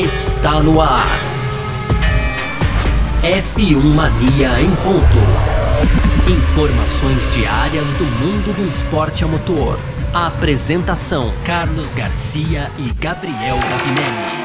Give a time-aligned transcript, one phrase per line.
[0.00, 1.06] está no ar.
[3.22, 5.18] F1 Mania em ponto.
[6.30, 9.78] Informações diárias do mundo do esporte a motor.
[10.14, 14.42] A apresentação: Carlos Garcia e Gabriel Gavinelli.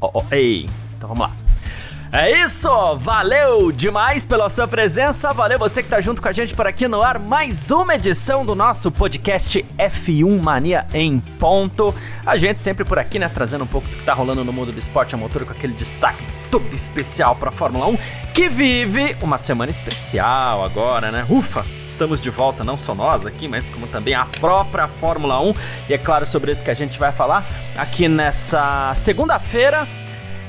[0.00, 0.68] Oh, oh, ei,
[0.98, 1.41] então vamos lá.
[2.14, 2.68] É isso!
[2.98, 6.86] Valeu demais pela sua presença, valeu você que tá junto com a gente por aqui
[6.86, 7.18] no ar.
[7.18, 11.94] Mais uma edição do nosso podcast F1 Mania em ponto.
[12.26, 14.70] A gente sempre por aqui, né, trazendo um pouco do que tá rolando no mundo
[14.70, 17.98] do esporte a motor com aquele destaque todo especial pra Fórmula 1,
[18.34, 21.24] que vive uma semana especial agora, né?
[21.30, 21.64] Ufa!
[21.88, 25.54] Estamos de volta, não só nós aqui, mas como também a própria Fórmula 1.
[25.88, 29.88] E é claro sobre isso que a gente vai falar aqui nessa segunda-feira.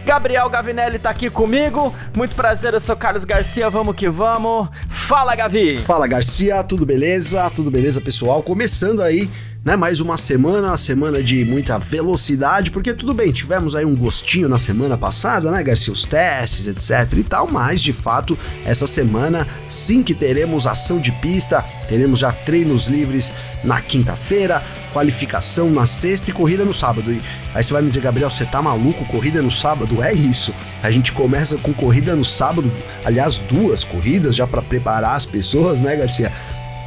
[0.05, 1.93] Gabriel Gavinelli tá aqui comigo.
[2.16, 3.70] Muito prazer, eu sou Carlos Garcia.
[3.70, 4.67] Vamos que vamos.
[4.89, 5.77] Fala, Gavi!
[5.77, 6.63] Fala, Garcia.
[6.63, 7.49] Tudo beleza?
[7.49, 8.44] Tudo beleza, pessoal?
[8.44, 9.30] Começando aí
[9.63, 9.76] né?
[9.76, 14.50] Mais uma semana, uma semana de muita velocidade, porque tudo bem, tivemos aí um gostinho
[14.50, 15.94] na semana passada, né, Garcia?
[15.94, 21.11] Os testes, etc e tal, mas de fato, essa semana sim que teremos ação de
[21.14, 23.31] pista, teremos já treinos livres
[23.64, 24.61] na quinta-feira,
[24.92, 27.11] qualificação na sexta e corrida no sábado.
[27.11, 27.22] E
[27.53, 29.05] aí você vai me dizer, Gabriel, você tá maluco?
[29.05, 30.03] Corrida no sábado?
[30.03, 30.53] É isso.
[30.81, 32.72] A gente começa com corrida no sábado,
[33.05, 36.31] aliás, duas corridas já para preparar as pessoas, né, Garcia?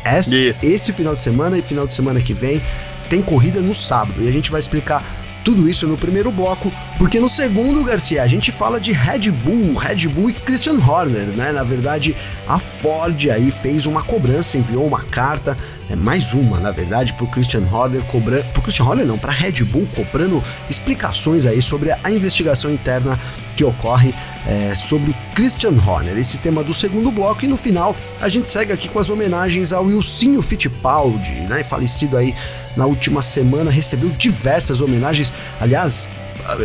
[0.06, 2.62] Esse, esse final de semana e final de semana que vem
[3.08, 4.22] tem corrida no sábado.
[4.22, 5.02] E a gente vai explicar
[5.46, 9.74] tudo isso no primeiro bloco, porque no segundo, Garcia, a gente fala de Red Bull,
[9.74, 11.52] Red Bull e Christian Horner, né?
[11.52, 12.16] Na verdade,
[12.48, 15.56] a Ford aí fez uma cobrança, enviou uma carta,
[15.88, 19.64] é mais uma, na verdade, pro Christian Horner cobrando, pro Christian Horner não, para Red
[19.64, 23.18] Bull cobrando explicações aí sobre a investigação interna
[23.56, 24.14] que ocorre
[24.46, 28.50] é, sobre o Christian Horner, esse tema do segundo bloco, e no final a gente
[28.50, 32.34] segue aqui com as homenagens ao Wilsinho Fittipaldi, né, falecido aí
[32.76, 36.10] na última semana, recebeu diversas homenagens, aliás,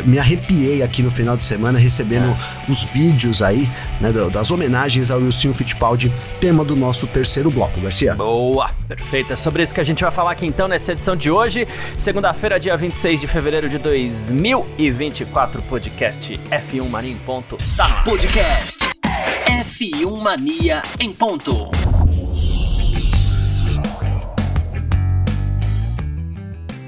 [0.05, 2.71] me arrepiei aqui no final de semana recebendo é.
[2.71, 3.69] os vídeos aí,
[3.99, 8.15] né, das homenagens ao Wilson Fittipaldi, tema do nosso terceiro bloco, Garcia.
[8.15, 9.33] Boa, perfeito.
[9.33, 12.59] É sobre isso que a gente vai falar aqui então nessa edição de hoje, segunda-feira,
[12.59, 17.57] dia 26 de fevereiro de 2024, podcast F1 Mania em ponto.
[17.75, 18.79] Tá Podcast
[19.45, 22.00] F1 Mania em ponto.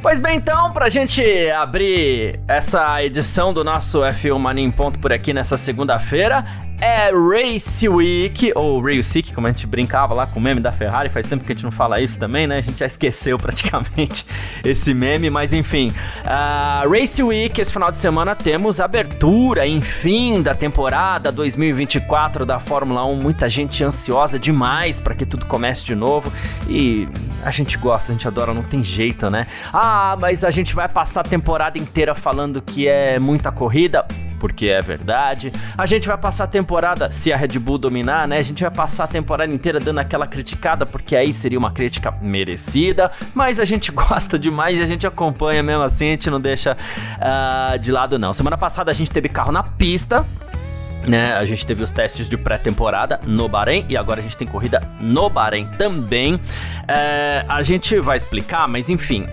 [0.04, 5.14] Pois bem, então, pra gente abrir essa edição do nosso F1 Mania em Ponto por
[5.14, 6.44] aqui nessa segunda-feira,
[6.84, 10.74] é Race Week, ou Race Week, como a gente brincava lá com o meme da
[10.74, 12.58] Ferrari, faz tempo que a gente não fala isso também, né?
[12.58, 14.26] A gente já esqueceu praticamente
[14.66, 15.94] esse meme, mas enfim.
[16.26, 23.06] Uh, Race Week, esse final de semana temos abertura, enfim, da temporada 2024 da Fórmula
[23.06, 23.16] 1.
[23.16, 26.34] Muita gente ansiosa demais para que tudo comece de novo
[26.68, 27.08] e
[27.46, 29.48] a gente gosta, a gente adora, não tem jeito, né?
[29.72, 34.06] Ah, mas a gente vai passar a temporada inteira falando que é muita corrida
[34.44, 35.54] porque é verdade.
[35.78, 38.36] A gente vai passar a temporada, se a Red Bull dominar, né?
[38.36, 42.12] A gente vai passar a temporada inteira dando aquela criticada, porque aí seria uma crítica
[42.22, 43.10] merecida.
[43.34, 46.76] Mas a gente gosta demais e a gente acompanha mesmo assim, a gente não deixa
[46.76, 48.34] uh, de lado, não.
[48.34, 50.26] Semana passada a gente teve carro na pista.
[51.08, 54.48] Né, a gente teve os testes de pré-temporada no Bahrein e agora a gente tem
[54.48, 56.38] corrida no Bahrein também.
[56.86, 59.26] É, a gente vai explicar, mas enfim,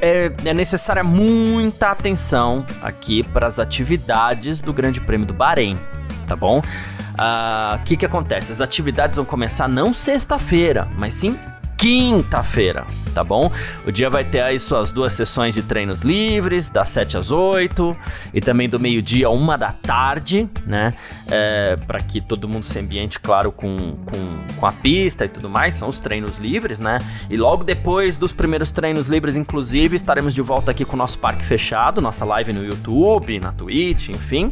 [0.00, 5.78] é, é necessária muita atenção aqui para as atividades do Grande Prêmio do Bahrein,
[6.26, 6.58] tá bom?
[6.58, 8.52] O uh, que, que acontece?
[8.52, 11.38] As atividades vão começar não sexta-feira, mas sim
[11.76, 13.50] quinta-feira, tá bom?
[13.86, 17.96] O dia vai ter aí suas duas sessões de treinos livres, das 7 às 8
[18.32, 20.94] e também do meio-dia a 1 da tarde, né?
[21.30, 25.48] É, para que todo mundo se ambiente, claro, com, com, com a pista e tudo
[25.48, 26.98] mais, são os treinos livres, né?
[27.28, 31.18] E logo depois dos primeiros treinos livres, inclusive, estaremos de volta aqui com o nosso
[31.18, 34.50] parque fechado, nossa live no YouTube, na Twitch, enfim.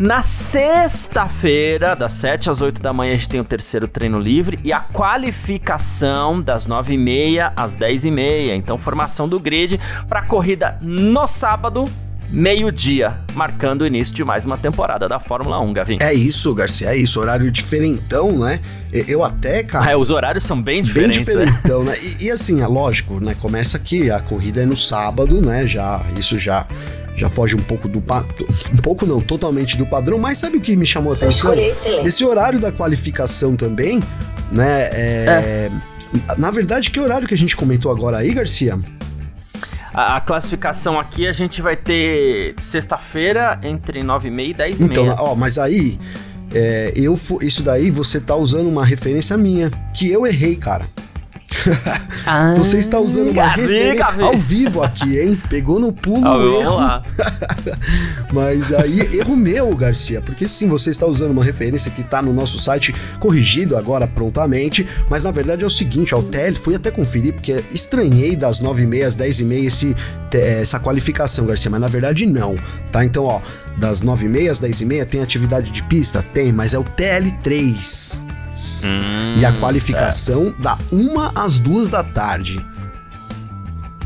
[0.00, 4.58] Na sexta-feira, das 7 às 8 da manhã, a gente tem o terceiro treino livre
[4.64, 8.56] e a qualificação das 9h30 às 10h30.
[8.56, 9.78] Então, formação do grid
[10.08, 11.84] para a corrida no sábado,
[12.30, 15.98] meio-dia, marcando o início de mais uma temporada da Fórmula 1, Gavin.
[16.00, 18.58] É isso, Garcia, é isso, horário diferentão, né?
[18.90, 19.92] Eu até, cara.
[19.92, 21.26] Ah, os horários são bem diferentes.
[21.26, 21.44] Bem né?
[21.44, 21.94] diferentão, né?
[22.18, 23.36] E, e, assim, é lógico, né?
[23.38, 25.66] Começa aqui, a corrida é no sábado, né?
[25.66, 26.66] Já, isso já
[27.20, 30.74] já foge um pouco do um pouco não, totalmente do padrão, mas sabe o que
[30.74, 31.52] me chamou a atenção?
[32.04, 34.02] Esse horário da qualificação também,
[34.50, 34.84] né?
[34.84, 34.90] É,
[35.28, 35.70] é.
[36.38, 38.78] Na verdade, que horário que a gente comentou agora aí, Garcia?
[39.92, 44.80] A, a classificação aqui a gente vai ter sexta-feira entre 9 e meia e 10
[44.80, 46.00] e Então, ó, mas aí
[46.52, 50.88] é, eu isso daí você tá usando uma referência minha que eu errei, cara.
[52.56, 55.40] Você está usando uma referência ao vivo aqui, hein?
[55.48, 56.76] Pegou no pulo ah, erro.
[56.76, 57.02] Lá.
[58.32, 62.32] Mas aí, erro meu, Garcia, porque sim, você está usando uma referência que está no
[62.32, 66.90] nosso site corrigido agora prontamente, mas na verdade é o seguinte, ao TL, fui até
[66.90, 69.96] conferir, porque estranhei das 9h30 às 10h30 esse,
[70.32, 72.56] essa qualificação, Garcia, mas na verdade não,
[72.92, 73.04] tá?
[73.04, 73.40] Então, ó,
[73.76, 76.24] das 9h30 às 10h30 tem atividade de pista?
[76.32, 78.29] Tem, mas é o TL3.
[78.84, 80.62] Hum, e a qualificação é.
[80.62, 82.60] da uma às duas da tarde.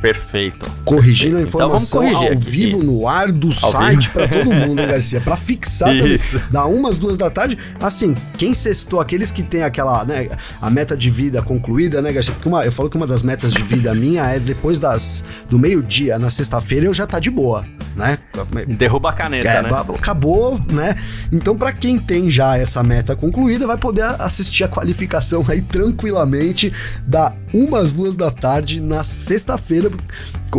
[0.05, 0.71] Perfeito.
[0.85, 1.47] Corrigindo perfeito.
[1.47, 2.37] a informação então ao aqui.
[2.37, 5.19] vivo no ar do ao site para todo mundo, né, Garcia?
[5.19, 6.33] Para fixar Isso.
[6.33, 6.53] também.
[6.53, 7.57] Da umas duas da tarde.
[7.81, 10.29] Assim, quem cestou, aqueles que tem aquela, né,
[10.61, 12.35] a meta de vida concluída, né, Garcia?
[12.35, 15.59] Porque uma, eu falo que uma das metas de vida minha é depois das do
[15.59, 17.65] meio-dia na sexta-feira eu já tá de boa
[17.95, 18.19] né?
[18.67, 19.71] Derruba a caneta, é, né?
[19.97, 20.97] Acabou, né?
[21.33, 26.73] Então, para quem tem já essa meta concluída, vai poder assistir a qualificação aí tranquilamente
[27.07, 29.89] da umas duas da tarde na sexta-feira,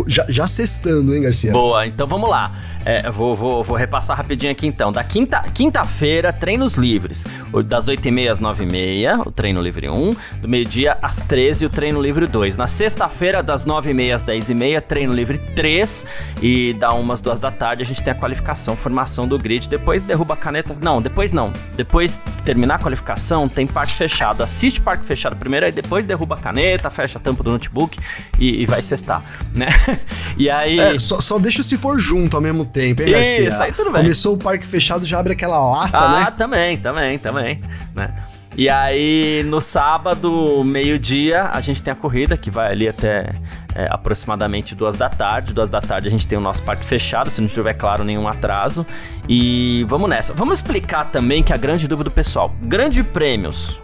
[0.06, 1.52] já, já sextando, hein, Garcia?
[1.52, 2.52] Boa, então vamos lá.
[2.84, 4.92] É, vou, vou, vou repassar rapidinho aqui então.
[4.92, 7.24] Da quinta, quinta-feira, treinos livres.
[7.66, 10.14] Das 8h30 às 9h30, o treino livre 1.
[10.40, 12.56] Do meio-dia às 13 o treino livre 2.
[12.56, 16.06] Na sexta-feira, das 9h30 às 10h30, treino livre 3.
[16.42, 19.68] E da umas duas da tarde a gente tem a qualificação, formação do grid.
[19.68, 20.76] Depois derruba a caneta.
[20.80, 21.52] Não, depois não.
[21.76, 24.42] Depois terminar a qualificação, tem parque fechado.
[24.42, 27.98] Assiste parque fechado primeiro, aí depois derruba a caneta, fecha a tampa do notebook
[28.38, 29.22] e, e vai cestar,
[29.54, 29.68] né?
[30.36, 30.78] e aí.
[30.78, 33.48] É, só, só deixa se for junto ao mesmo tempo, hein, Garcia?
[33.48, 34.02] Isso, aí tudo bem.
[34.02, 36.24] Começou o parque fechado, já abre aquela lata, ah, né?
[36.28, 37.60] Ah, também, também, também,
[37.94, 38.14] né?
[38.58, 43.30] E aí, no sábado, meio-dia, a gente tem a corrida que vai ali até
[43.74, 45.52] é, aproximadamente duas da tarde.
[45.52, 48.26] Duas da tarde a gente tem o nosso parque fechado, se não tiver, claro, nenhum
[48.26, 48.86] atraso.
[49.28, 50.32] E vamos nessa.
[50.32, 53.78] Vamos explicar também que a grande dúvida do pessoal: grande prêmios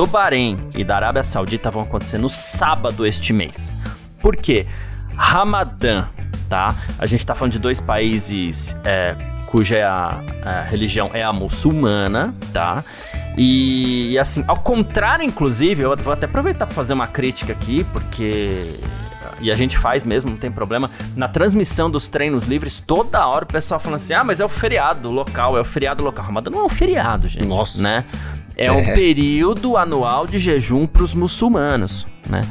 [0.00, 3.70] do Bahrein e da Arábia Saudita vão acontecer no sábado este mês.
[4.18, 4.66] Por quê?
[5.14, 6.06] Ramadã,
[6.48, 6.74] tá?
[6.98, 9.14] A gente tá falando de dois países é,
[9.48, 12.82] cuja a, a religião é a muçulmana, tá?
[13.36, 17.84] E, e, assim, ao contrário, inclusive, eu vou até aproveitar para fazer uma crítica aqui,
[17.92, 18.72] porque.
[19.42, 20.90] E a gente faz mesmo, não tem problema.
[21.14, 24.48] Na transmissão dos treinos livres, toda hora o pessoal falando assim: ah, mas é o
[24.48, 26.24] feriado local, é o feriado local.
[26.24, 27.44] Ramadã não é um feriado, gente.
[27.44, 27.82] Nossa.
[27.82, 28.04] Né?
[28.60, 28.94] É um é.
[28.94, 32.42] período anual de jejum para os muçulmanos, né?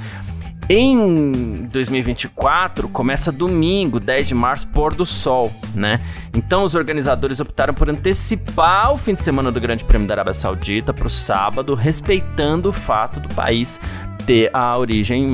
[0.68, 6.00] Em 2024, começa domingo, 10 de março, pôr do sol, né?
[6.34, 10.34] Então os organizadores optaram por antecipar o fim de semana do Grande Prêmio da Arábia
[10.34, 13.80] Saudita para o sábado, respeitando o fato do país
[14.26, 15.28] ter a origem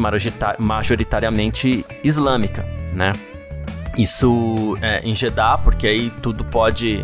[0.59, 3.13] majoritariamente islâmica, né?
[3.97, 7.01] Isso é, em Jeddah, porque aí tudo pode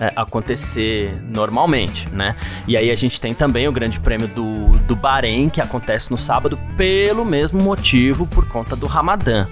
[0.00, 2.36] é, acontecer normalmente, né?
[2.66, 6.18] E aí a gente tem também o Grande Prêmio do, do Bahrein, que acontece no
[6.18, 9.46] sábado, pelo mesmo motivo, por conta do Ramadã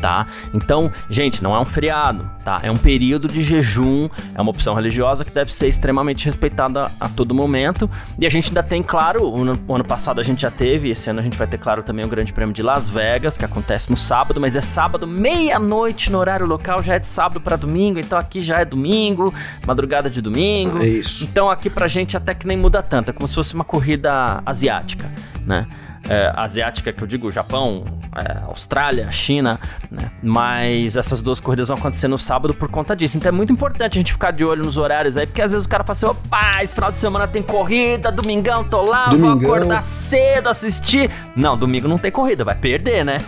[0.00, 0.26] tá?
[0.52, 2.60] Então, gente, não é um feriado, tá?
[2.62, 7.08] É um período de jejum, é uma opção religiosa que deve ser extremamente respeitada a,
[7.08, 7.90] todo momento.
[8.18, 11.20] E a gente ainda tem, claro, o ano, passado a gente já teve, esse ano
[11.20, 13.96] a gente vai ter, claro, também o Grande Prêmio de Las Vegas, que acontece no
[13.96, 18.18] sábado, mas é sábado, meia-noite no horário local, já é de sábado para domingo, então
[18.18, 19.32] aqui já é domingo,
[19.66, 20.78] madrugada de domingo.
[20.78, 21.24] É isso.
[21.24, 24.42] Então aqui pra gente até que nem muda tanto, é como se fosse uma corrida
[24.46, 25.10] asiática,
[25.46, 25.66] né?
[26.08, 27.84] é, asiática, que eu digo, Japão,
[28.16, 29.58] é, Austrália, China,
[29.90, 30.10] né?
[30.22, 33.16] Mas essas duas corridas vão acontecer no sábado por conta disso.
[33.16, 35.66] Então é muito importante a gente ficar de olho nos horários aí, porque às vezes
[35.66, 39.40] o cara fala assim: opa, esse final de semana tem corrida, domingão tô lá, domingão.
[39.40, 41.10] vou acordar cedo, assistir.
[41.34, 43.18] Não, domingo não tem corrida, vai perder, né?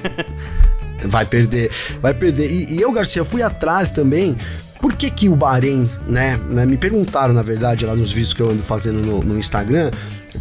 [1.04, 2.50] vai perder, vai perder.
[2.50, 4.36] E, e eu, Garcia, fui atrás também
[4.80, 8.42] por que que o Bahrein, né, né, me perguntaram, na verdade, lá nos vídeos que
[8.42, 9.90] eu ando fazendo no, no Instagram,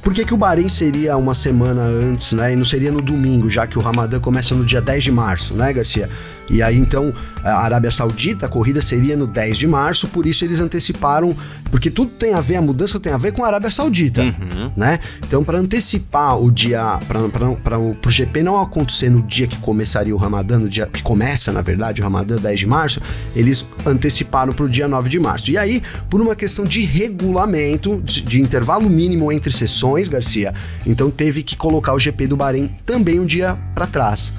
[0.02, 2.54] por que, que o Bahrein seria uma semana antes, né?
[2.54, 5.54] E não seria no domingo, já que o Ramadã começa no dia 10 de março,
[5.54, 6.10] né, Garcia?
[6.50, 10.46] E aí então a Arábia Saudita, a corrida seria no 10 de março, por isso
[10.46, 11.36] eles anteciparam,
[11.70, 14.72] porque tudo tem a ver, a mudança tem a ver com a Arábia Saudita, uhum.
[14.76, 15.00] né?
[15.28, 20.18] Então para antecipar o dia, para o GP não acontecer no dia que começaria o
[20.18, 23.02] Ramadã, no dia que começa, na verdade, o Ramadã 10 de março,
[23.36, 25.52] eles anteciparam para o dia 9 de março.
[25.52, 30.54] E aí, por uma questão de regulamento, de, de intervalo mínimo entre sessões, Garcia,
[30.86, 34.34] então teve que colocar o GP do Bahrein também um dia para trás.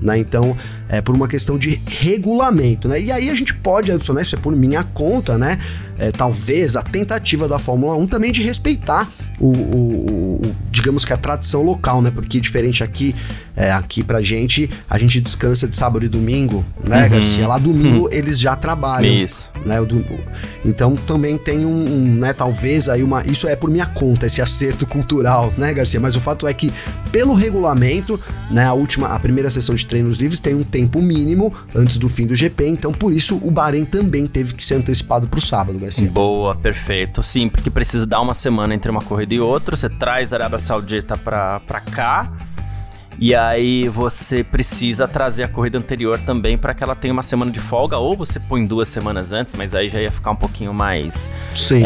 [0.00, 0.18] Né?
[0.18, 0.56] Então,
[0.88, 3.00] é por uma questão de regulamento, né?
[3.00, 5.58] E aí a gente pode adicionar, isso é por minha conta, né?
[5.98, 11.12] É, talvez a tentativa da Fórmula 1 também de respeitar o, o, o, digamos que
[11.12, 12.10] a tradição local, né?
[12.10, 13.14] Porque diferente aqui,
[13.56, 17.10] é, aqui pra gente, a gente descansa de sábado e domingo, né, uhum.
[17.10, 17.48] Garcia?
[17.48, 18.12] Lá domingo uhum.
[18.12, 19.12] eles já trabalham.
[19.12, 19.50] Isso.
[19.64, 19.76] Né?
[20.64, 23.26] Então também tem um, um, né, talvez aí uma.
[23.26, 25.98] Isso é por minha conta, esse acerto cultural, né, Garcia?
[25.98, 26.72] Mas o fato é que,
[27.10, 28.20] pelo regulamento,
[28.50, 32.08] né, a última, a primeira sessão de treinos livres tem um tempo mínimo antes do
[32.08, 35.78] fim do GP, então por isso o Bahrein também teve que ser antecipado pro sábado,
[35.78, 36.08] Garcia.
[36.10, 37.22] Boa, perfeito.
[37.22, 39.76] Sim, porque precisa dar uma semana entre uma corrida e outra.
[39.76, 42.30] Você traz a Arábia Saudita pra, pra cá
[43.20, 47.50] e aí você precisa trazer a corrida anterior também para que ela tenha uma semana
[47.50, 50.72] de folga, ou você põe duas semanas antes, mas aí já ia ficar um pouquinho
[50.72, 51.30] mais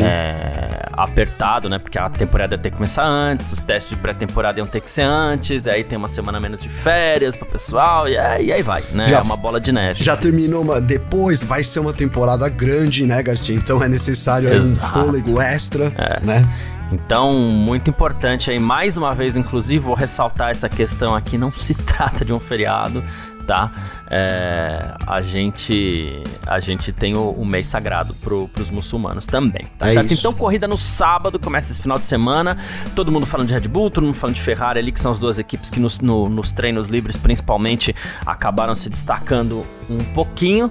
[0.00, 1.80] é, apertado, né?
[1.80, 4.88] Porque a temporada ia ter que começar antes, os testes de pré-temporada iam ter que
[4.88, 8.62] ser antes, aí tem uma semana menos de férias pro pessoal, e aí, e aí
[8.62, 9.08] vai, né?
[9.08, 10.04] Já, é uma bola de neve.
[10.04, 10.80] Já terminou uma.
[10.80, 13.56] Depois vai ser uma temporada grande, né, Garcia?
[13.56, 16.20] Então é necessário um fôlego extra, é.
[16.24, 16.48] né?
[16.92, 21.74] Então, muito importante aí, mais uma vez, inclusive, vou ressaltar essa questão aqui: não se
[21.84, 23.02] trata de um feriado,
[23.46, 23.70] tá?
[24.10, 29.88] É, a gente a gente tem o, o mês sagrado pro, pros muçulmanos também, tá
[29.88, 30.10] é certo?
[30.12, 30.20] Isso.
[30.20, 32.58] Então, corrida no sábado, começa esse final de semana,
[32.94, 35.18] todo mundo falando de Red Bull, todo mundo falando de Ferrari ali, que são as
[35.18, 37.94] duas equipes que nos, no, nos treinos livres, principalmente,
[38.26, 40.70] acabaram se destacando um pouquinho.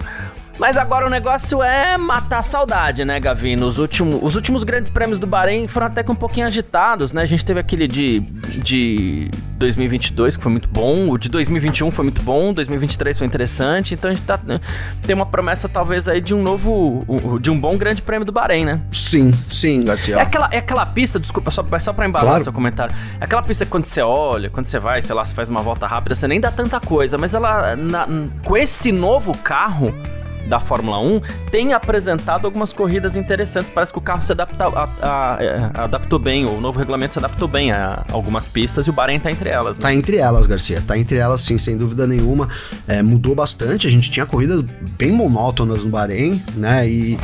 [0.60, 3.68] Mas agora o negócio é matar a saudade, né, Gavino?
[3.68, 7.24] Os últimos, os últimos grandes prêmios do Bahrein foram até que um pouquinho agitados, né?
[7.24, 12.04] A gente teve aquele de, de 2022, que foi muito bom, o de 2021 foi
[12.04, 14.60] muito bom, 2023 foi interessante, então a gente tá, né,
[15.02, 17.06] tem uma promessa talvez aí de um novo,
[17.40, 18.82] de um bom grande prêmio do Bahrein, né?
[18.92, 20.18] Sim, sim, Garcia.
[20.18, 22.44] É aquela, é aquela pista, desculpa, só, só pra embalar claro.
[22.44, 25.34] seu comentário, é aquela pista que quando você olha, quando você vai, sei lá, você
[25.34, 28.08] faz uma volta rápida, você nem dá tanta coisa, mas ela, na,
[28.44, 29.94] com esse novo carro
[30.48, 31.22] da Fórmula 1
[31.52, 33.70] tem apresentado algumas corridas interessantes.
[33.70, 37.14] Parece que o carro se adapta, a, a, a, é, adaptou bem, o novo regulamento
[37.14, 39.76] se adaptou bem a algumas pistas e o Bahrein tá entre elas.
[39.76, 39.82] Né?
[39.82, 40.82] Tá entre elas, Garcia.
[40.86, 42.48] Tá entre elas, sim, sem dúvida nenhuma.
[42.88, 43.88] É, mudou bastante.
[43.88, 44.62] A gente tinha corridas
[44.98, 46.88] bem monótonas no Bahrein, né?
[46.88, 47.18] E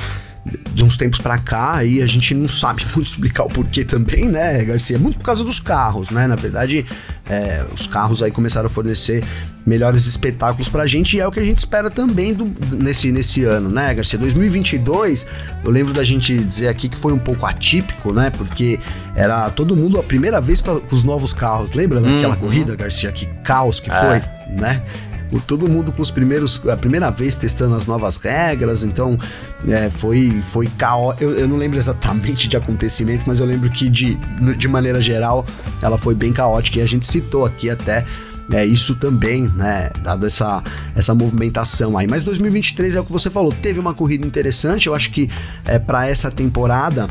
[0.74, 4.28] de uns tempos para cá, aí a gente não sabe muito explicar o porquê também,
[4.28, 4.98] né, Garcia?
[4.98, 6.28] Muito por causa dos carros, né?
[6.28, 6.86] Na verdade,
[7.30, 9.24] é, os carros aí começaram a fornecer
[9.66, 13.44] melhores espetáculos pra gente e é o que a gente espera também do, nesse, nesse
[13.44, 14.18] ano, né, Garcia?
[14.18, 15.28] 2022,
[15.64, 18.30] eu lembro da gente dizer aqui que foi um pouco atípico, né?
[18.30, 18.80] Porque
[19.16, 22.42] era todo mundo a primeira vez com os novos carros, lembra daquela uhum.
[22.42, 23.12] corrida, Garcia?
[23.12, 23.94] Que caos que é.
[23.94, 24.82] foi, né?
[25.46, 29.18] Todo mundo com os primeiros, a primeira vez testando as novas regras, então
[29.68, 31.24] é, foi, foi caótico.
[31.24, 34.16] Eu, eu, não lembro exatamente de acontecimento, mas eu lembro que de,
[34.58, 35.46] de maneira geral
[35.82, 38.06] ela foi bem caótica e a gente citou aqui até
[38.52, 40.64] é, isso também, né, dado essa,
[40.96, 42.08] essa movimentação aí.
[42.08, 45.30] Mas 2023 é o que você falou, teve uma corrida interessante, eu acho que
[45.66, 47.08] é, para essa temporada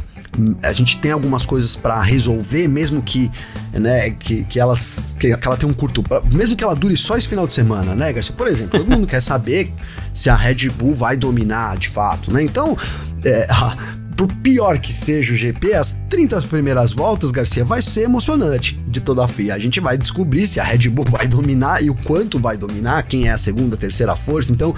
[0.62, 3.30] a gente tem algumas coisas para resolver, mesmo que,
[3.72, 6.02] né, que, que elas que, que, ela tenha um curto,
[6.32, 8.34] mesmo que ela dure só esse final de semana, né, Garcia?
[8.34, 9.72] Por exemplo, todo mundo quer saber
[10.14, 12.42] se a Red Bull vai dominar de fato, né?
[12.42, 12.76] Então,
[13.24, 13.46] é,
[14.18, 19.00] por pior que seja o GP, as 30 primeiras voltas, Garcia, vai ser emocionante de
[19.00, 19.54] toda a FIA.
[19.54, 23.04] A gente vai descobrir se a Red Bull vai dominar e o quanto vai dominar,
[23.04, 24.50] quem é a segunda, terceira força.
[24.50, 24.74] Então,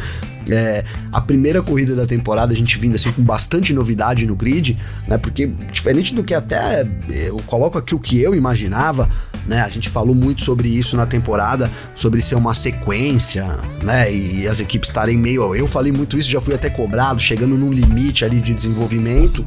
[0.51, 4.79] é, a primeira corrida da temporada a gente vindo assim com bastante novidade no grid,
[5.07, 5.19] né?
[5.19, 9.09] Porque diferente do que até eu coloco aqui o que eu imaginava,
[9.47, 9.63] né?
[9.63, 13.47] A gente falou muito sobre isso na temporada, sobre ser uma sequência,
[13.83, 14.13] né?
[14.13, 15.55] E as equipes estarem meio.
[15.55, 19.47] Eu falei muito isso, já fui até cobrado, chegando num limite ali de desenvolvimento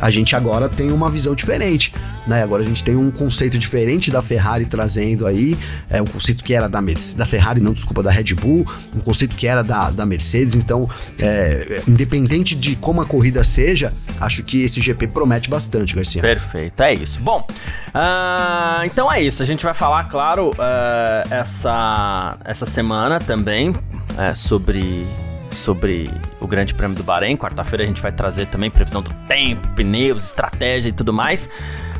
[0.00, 1.92] a gente agora tem uma visão diferente,
[2.26, 2.42] né?
[2.42, 5.56] Agora a gente tem um conceito diferente da Ferrari trazendo aí,
[5.88, 9.00] é um conceito que era da Mercedes, da Ferrari, não, desculpa, da Red Bull, um
[9.00, 10.88] conceito que era da, da Mercedes, então,
[11.20, 16.20] é, independente de como a corrida seja, acho que esse GP promete bastante, Garcia.
[16.20, 17.20] Perfeito, é isso.
[17.20, 17.46] Bom,
[17.88, 24.36] uh, então é isso, a gente vai falar, claro, uh, essa, essa semana também uh,
[24.36, 25.06] sobre
[25.58, 26.10] sobre
[26.40, 27.36] o Grande Prêmio do Bahrein.
[27.36, 31.50] Quarta-feira a gente vai trazer também previsão do tempo, pneus, estratégia e tudo mais.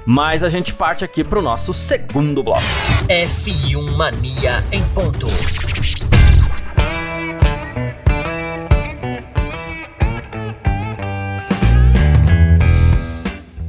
[0.07, 2.62] Mas a gente parte aqui para o nosso segundo bloco.
[3.09, 5.27] F1 Mania em ponto.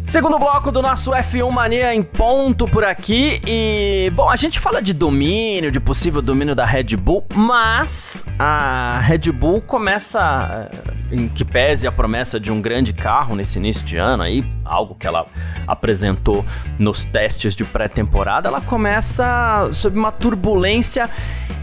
[0.10, 3.40] Segundo bloco do nosso F1 Mania em ponto por aqui.
[3.46, 9.00] E, bom, a gente fala de domínio, de possível domínio da Red Bull, mas a
[9.02, 13.86] Red Bull começa, eh, em que pese a promessa de um grande carro nesse início
[13.86, 15.28] de ano aí, algo que ela
[15.68, 16.44] apresentou
[16.80, 21.08] nos testes de pré-temporada, ela começa sob uma turbulência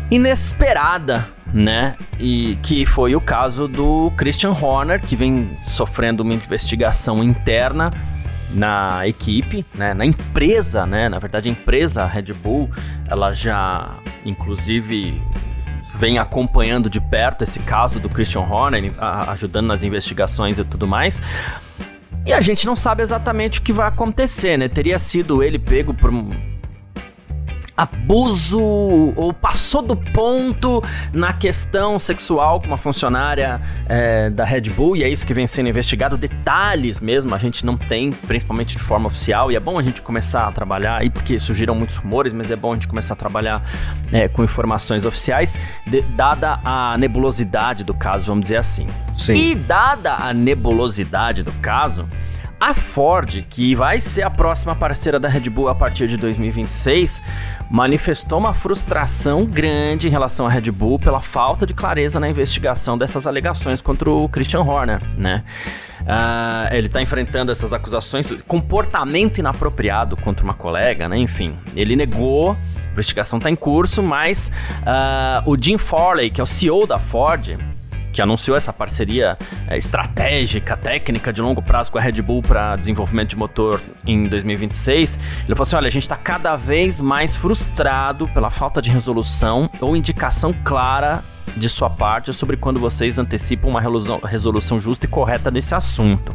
[0.09, 1.97] inesperada, né?
[2.17, 7.91] E que foi o caso do Christian Horner, que vem sofrendo uma investigação interna
[8.51, 12.71] na equipe, né, na empresa, né, na verdade a empresa Red Bull,
[13.09, 15.21] ela já, inclusive,
[15.95, 18.93] vem acompanhando de perto esse caso do Christian Horner,
[19.29, 21.23] ajudando nas investigações e tudo mais.
[22.25, 24.69] E a gente não sabe exatamente o que vai acontecer, né?
[24.69, 26.11] Teria sido ele pego por
[27.77, 34.97] abuso ou passou do ponto na questão sexual com uma funcionária é, da Red Bull,
[34.97, 36.17] e é isso que vem sendo investigado.
[36.17, 40.01] Detalhes mesmo, a gente não tem, principalmente de forma oficial, e é bom a gente
[40.01, 43.17] começar a trabalhar aí, porque surgiram muitos rumores, mas é bom a gente começar a
[43.17, 43.63] trabalhar
[44.13, 45.57] é, com informações oficiais,
[45.87, 48.87] de, dada a nebulosidade do caso, vamos dizer assim.
[49.17, 49.35] Sim.
[49.35, 52.07] E dada a nebulosidade do caso.
[52.59, 57.23] A Ford, que vai ser a próxima parceira da Red Bull a partir de 2026,
[57.71, 62.97] manifestou uma frustração grande em relação à Red Bull pela falta de clareza na investigação
[62.97, 65.45] dessas alegações contra o Christian Horner, né?
[66.01, 71.19] Uh, ele está enfrentando essas acusações, comportamento inapropriado contra uma colega, né?
[71.19, 76.45] Enfim, ele negou, a investigação está em curso, mas uh, o Jim Forley, que é
[76.45, 77.59] o CEO da Ford,
[78.17, 79.37] que anunciou essa parceria
[79.69, 84.25] é, estratégica, técnica de longo prazo com a Red Bull para desenvolvimento de motor em
[84.25, 88.89] 2026, ele falou assim: olha, a gente está cada vez mais frustrado pela falta de
[88.91, 91.23] resolução ou indicação clara
[91.57, 93.81] de sua parte sobre quando vocês antecipam uma
[94.27, 96.35] resolução justa e correta desse assunto.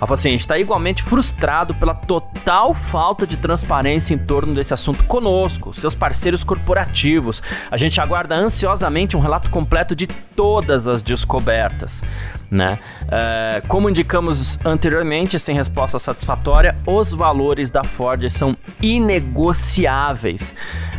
[0.00, 5.04] Assim: a gente está igualmente frustrado pela total falta de transparência em torno desse assunto
[5.04, 7.42] conosco, seus parceiros corporativos.
[7.70, 12.02] A gente aguarda ansiosamente um relato completo de todas as descobertas.
[12.50, 12.78] Né?
[13.08, 20.52] É, como indicamos anteriormente, sem resposta satisfatória, os valores da Ford são inegociáveis.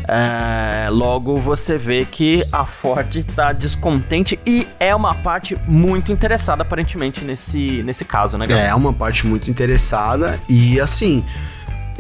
[0.08, 6.64] É, logo você vê que a Ford está descontente e é uma parte muito interessada
[6.64, 8.46] aparentemente nesse, nesse caso, né?
[8.50, 11.24] É uma parte muito interessada e assim.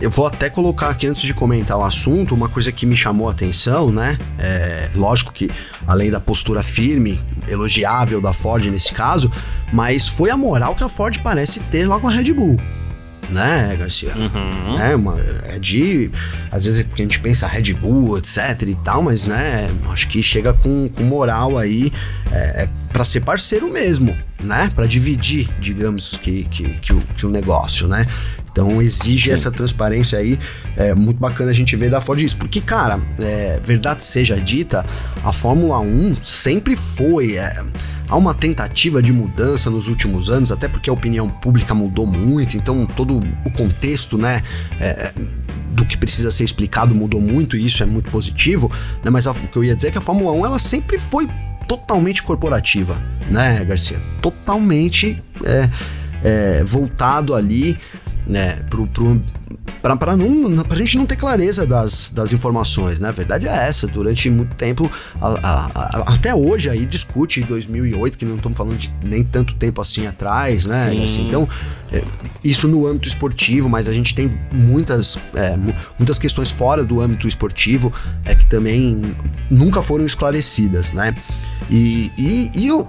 [0.01, 3.29] Eu vou até colocar aqui antes de comentar o assunto uma coisa que me chamou
[3.29, 4.17] a atenção, né?
[4.39, 5.47] É, lógico que
[5.85, 9.31] além da postura firme, elogiável da Ford nesse caso,
[9.71, 12.59] mas foi a moral que a Ford parece ter lá com a Red Bull
[13.31, 14.11] né, Garcia?
[14.15, 14.79] Uhum.
[14.79, 15.15] É, uma,
[15.45, 16.11] é de.
[16.51, 20.53] Às vezes a gente pensa Red Bull, etc e tal, mas, né, acho que chega
[20.53, 21.91] com, com moral aí
[22.31, 24.69] é, é para ser parceiro mesmo, né?
[24.75, 28.05] Para dividir, digamos, que, que, que, o, que o negócio, né?
[28.51, 29.31] Então exige Sim.
[29.31, 30.37] essa transparência aí.
[30.75, 32.37] É muito bacana a gente ver da Ford isso.
[32.37, 34.85] Porque, cara, é, verdade seja dita,
[35.23, 37.37] a Fórmula 1 sempre foi.
[37.37, 37.63] É,
[38.11, 42.57] Há uma tentativa de mudança nos últimos anos, até porque a opinião pública mudou muito,
[42.57, 44.43] então todo o contexto, né?
[44.81, 45.13] É,
[45.71, 48.69] do que precisa ser explicado mudou muito e isso é muito positivo,
[49.01, 49.09] né?
[49.09, 51.25] Mas o que eu ia dizer é que a Fórmula 1 ela sempre foi
[51.69, 52.97] totalmente corporativa,
[53.29, 54.01] né, Garcia?
[54.21, 55.69] Totalmente é,
[56.21, 57.77] é, voltado ali,
[58.31, 59.21] né, pro, pro
[59.81, 63.09] para não pra gente não ter clareza das, das informações, né?
[63.09, 64.89] A verdade é essa, durante muito tempo,
[65.19, 69.55] a, a, a, até hoje aí discute 2008, que não estamos falando de nem tanto
[69.55, 71.03] tempo assim atrás, né?
[71.03, 71.49] Assim, então,
[71.91, 72.03] é,
[72.43, 75.57] isso no âmbito esportivo, mas a gente tem muitas, é,
[75.97, 77.91] muitas questões fora do âmbito esportivo
[78.23, 79.15] é, que também
[79.49, 81.15] nunca foram esclarecidas, né?
[81.69, 82.87] E, e, e eu,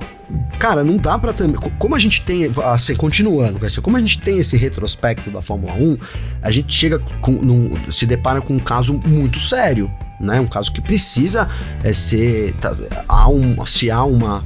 [0.59, 1.57] cara, não dá para também.
[1.79, 5.75] Como a gente tem, assim, continuando, Garcia, como a gente tem esse retrospecto da Fórmula
[5.75, 5.99] 1,
[6.43, 10.41] a gente chega com, num, se depara com um caso muito sério, né?
[10.41, 11.49] Um caso que precisa
[11.83, 12.55] é, ser.
[12.55, 12.77] Tá,
[13.09, 14.45] há um, se há uma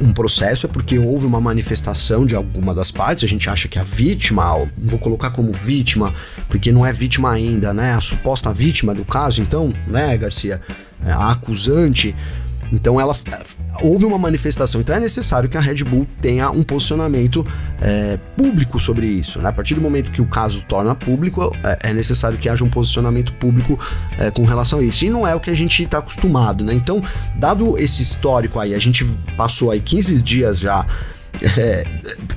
[0.00, 3.78] um processo é porque houve uma manifestação de alguma das partes, a gente acha que
[3.78, 4.44] a vítima,
[4.76, 6.14] vou colocar como vítima,
[6.48, 7.94] porque não é vítima ainda, né?
[7.94, 10.60] A suposta vítima do caso, então, né, Garcia?
[11.04, 12.14] É, a acusante
[12.72, 13.16] então ela
[13.82, 17.46] houve uma manifestação, então é necessário que a Red Bull tenha um posicionamento
[17.80, 19.40] é, público sobre isso.
[19.40, 19.48] Né?
[19.48, 22.70] A partir do momento que o caso torna público, é, é necessário que haja um
[22.70, 23.78] posicionamento público
[24.18, 25.04] é, com relação a isso.
[25.04, 26.74] E não é o que a gente está acostumado, né?
[26.74, 27.02] Então,
[27.36, 29.04] dado esse histórico aí, a gente
[29.36, 30.86] passou aí 15 dias já.
[31.56, 31.86] É,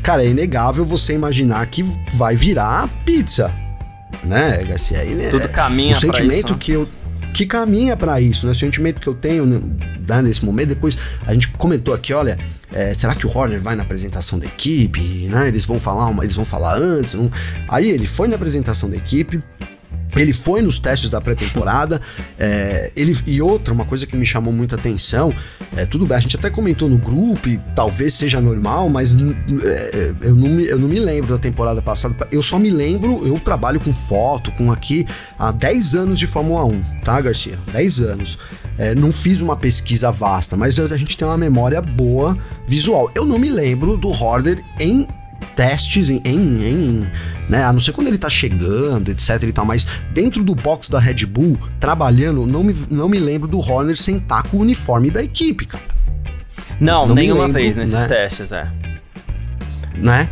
[0.02, 3.52] cara, é inegável você imaginar que vai virar pizza,
[4.24, 5.04] né, Garcia?
[5.04, 6.60] Né, Tudo caminha O sentimento isso, né?
[6.60, 6.88] que eu
[7.34, 8.52] que caminha para isso, né?
[8.52, 12.38] O sentimento que eu tenho né, nesse momento, depois a gente comentou aqui, olha,
[12.72, 15.48] é, será que o Horner vai na apresentação da equipe, né?
[15.48, 17.32] Eles vão falar, uma, eles vão falar antes, não?
[17.68, 19.42] Aí ele foi na apresentação da equipe,
[20.16, 22.02] ele foi nos testes da pré-temporada.
[22.38, 25.34] É, ele e outra, uma coisa que me chamou muita atenção,
[25.76, 30.14] é, tudo bem, a gente até comentou no grupo, e talvez seja normal, mas é,
[30.22, 32.28] eu, não me, eu não me lembro da temporada passada.
[32.32, 36.66] Eu só me lembro, eu trabalho com foto, com aqui há 10 anos de Fórmula
[36.66, 37.58] 1, tá, Garcia?
[37.72, 38.38] 10 anos.
[38.78, 43.12] É, não fiz uma pesquisa vasta, mas a gente tem uma memória boa visual.
[43.14, 45.08] Eu não me lembro do Horner em
[45.44, 47.12] testes em, em, em,
[47.50, 50.90] né, a não ser quando ele tá chegando, etc e tal, mas dentro do box
[50.90, 55.10] da Red Bull, trabalhando, não me, não me lembro do Horner sentar com o uniforme
[55.10, 55.84] da equipe, cara.
[56.80, 58.08] Não, não nenhuma lembro, vez nesses né?
[58.08, 58.68] testes, é.
[59.96, 60.28] Né?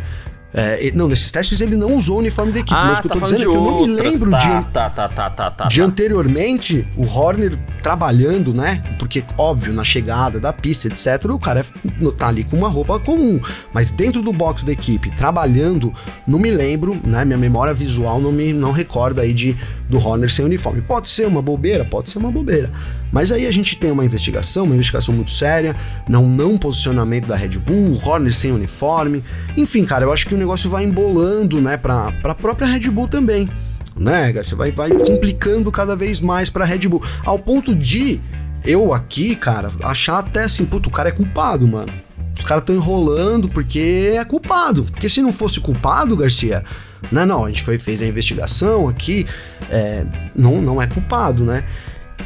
[0.54, 3.08] É, não, nesses testes ele não usou o uniforme da equipe, ah, mas o que
[3.08, 5.30] tá eu tô dizendo é que eu não me lembro tá, de, tá, tá, tá,
[5.30, 8.82] tá, tá, de anteriormente o Horner trabalhando, né?
[8.98, 12.98] Porque, óbvio, na chegada da pista, etc., o cara é, tá ali com uma roupa
[12.98, 13.40] comum.
[13.72, 15.92] Mas dentro do box da equipe, trabalhando,
[16.26, 17.24] não me lembro, né?
[17.24, 19.56] Minha memória visual não me não recorda aí de
[19.88, 20.82] do Horner sem uniforme.
[20.82, 22.70] Pode ser uma bobeira, pode ser uma bobeira.
[23.12, 25.76] Mas aí a gente tem uma investigação, uma investigação muito séria,
[26.08, 29.22] não não posicionamento da Red Bull, Horner sem uniforme.
[29.56, 33.06] Enfim, cara, eu acho que o negócio vai embolando, né, pra, pra própria Red Bull
[33.06, 33.48] também.
[33.94, 37.02] Né, Você vai, vai complicando cada vez mais pra Red Bull.
[37.24, 38.18] Ao ponto de
[38.64, 41.92] eu aqui, cara, achar até assim, puto, o cara é culpado, mano.
[42.36, 44.84] Os caras estão enrolando porque é culpado.
[44.84, 46.64] Porque se não fosse culpado, Garcia,
[47.10, 49.26] não, não, a gente foi, fez a investigação aqui,
[49.70, 51.62] é, não, não é culpado, né?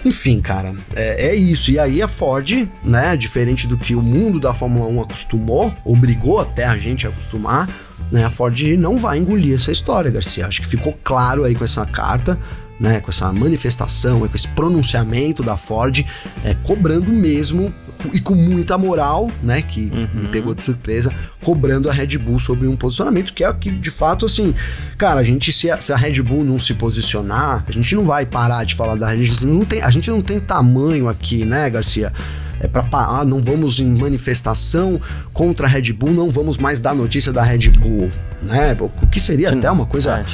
[0.05, 1.71] Enfim, cara, é, é, isso.
[1.71, 6.41] E aí a Ford, né, diferente do que o mundo da Fórmula 1 acostumou, obrigou
[6.41, 7.69] até a gente a acostumar,
[8.11, 10.47] né, a Ford não vai engolir essa história, Garcia.
[10.47, 12.39] Acho que ficou claro aí com essa carta,
[12.79, 16.05] né, com essa manifestação, com esse pronunciamento da Ford,
[16.45, 17.73] é, cobrando mesmo
[18.13, 20.23] e com muita moral, né, que uhum.
[20.23, 23.91] me pegou de surpresa, cobrando a Red Bull sobre um posicionamento que é que de
[23.91, 24.55] fato assim,
[24.97, 28.05] cara, a gente se a, se a Red Bull não se posicionar, a gente não
[28.05, 31.45] vai parar de falar da Red Bull, não tem, a gente não tem tamanho aqui,
[31.45, 32.13] né, Garcia?
[32.61, 35.01] é para ah, não vamos em manifestação
[35.33, 38.11] contra a Red Bull, não vamos mais dar notícia da Red Bull,
[38.43, 38.77] né?
[38.81, 40.25] O que seria até uma coisa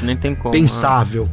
[0.40, 1.28] como, pensável.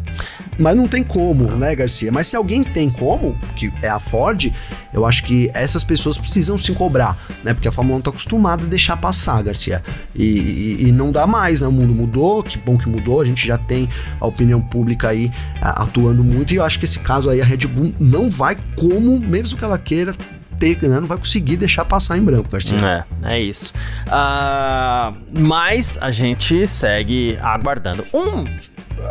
[0.59, 2.11] Mas não tem como, né, Garcia?
[2.11, 4.51] Mas se alguém tem como, que é a Ford,
[4.93, 7.53] eu acho que essas pessoas precisam se cobrar, né?
[7.53, 9.81] Porque a Fórmula 1 tá acostumada a deixar passar, Garcia.
[10.13, 11.67] E, e, e, não dá mais, né?
[11.67, 13.87] O mundo mudou, que bom que mudou, a gente já tem
[14.19, 17.45] a opinião pública aí a, atuando muito, e eu acho que esse caso aí a
[17.45, 20.13] Red Bull não vai como, mesmo que ela queira,
[20.59, 20.99] ter, né?
[20.99, 22.77] Não vai conseguir deixar passar em branco, Garcia.
[23.23, 23.73] É, é isso.
[24.07, 28.05] Uh, mas a gente segue aguardando.
[28.13, 28.43] Um,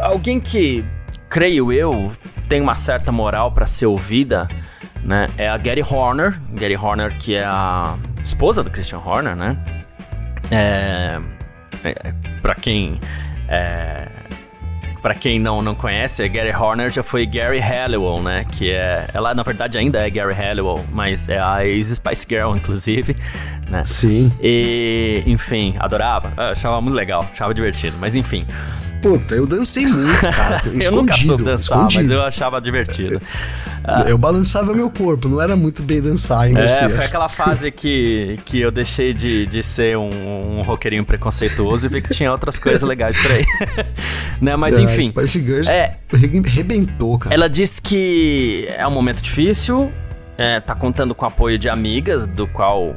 [0.03, 0.85] alguém que
[1.29, 2.13] creio eu,
[2.49, 4.49] tem uma certa moral para ser ouvida,
[5.03, 5.27] né?
[5.37, 9.57] É a Gary Horner, Gary Horner que é a esposa do Christian Horner, né?
[10.51, 11.21] É,
[11.85, 12.99] é para quem
[13.49, 14.09] é,
[15.01, 18.45] para quem não, não conhece, Gary Horner já foi Gary Halliwell, né?
[18.45, 19.09] Que é.
[19.15, 23.17] Ela, na verdade, ainda é Gary Halliwell, mas é a ex-Spice Girl, inclusive,
[23.71, 23.85] né?
[23.85, 24.33] Sim.
[24.43, 26.33] E, enfim, adorava.
[26.37, 28.45] Eu achava muito legal, achava divertido, mas enfim.
[29.01, 30.63] Puta, eu dancei muito, cara.
[30.83, 32.03] eu nunca soube dançar, escondido.
[32.03, 33.21] mas eu achava divertido.
[33.87, 37.71] Eu, eu balançava meu corpo, não era muito bem dançar, hein, É, foi aquela fase
[37.71, 42.31] que, que eu deixei de, de ser um, um roqueirinho preconceituoso e vi que tinha
[42.31, 43.47] outras coisas legais por aí.
[44.43, 45.05] né, mas é, enfim.
[45.05, 45.97] Spice Girls é,
[46.45, 47.35] rebentou, cara.
[47.35, 49.91] Ela disse que é um momento difícil,
[50.37, 52.97] é, tá contando com o apoio de amigas, do qual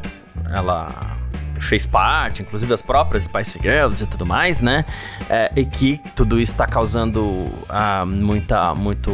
[0.52, 1.21] ela
[1.62, 4.86] fez parte, inclusive as próprias Spice Girls e tudo mais, né?
[5.30, 9.12] É, e que tudo isso está causando ah, muita, muito,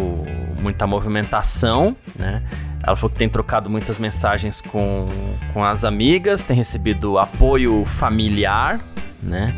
[0.59, 2.43] muita movimentação, né?
[2.83, 5.07] Ela falou que tem trocado muitas mensagens com,
[5.53, 8.79] com as amigas, tem recebido apoio familiar,
[9.21, 9.53] né?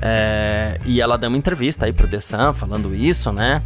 [0.00, 3.62] É, e ela deu uma entrevista aí pro The Sun falando isso, né?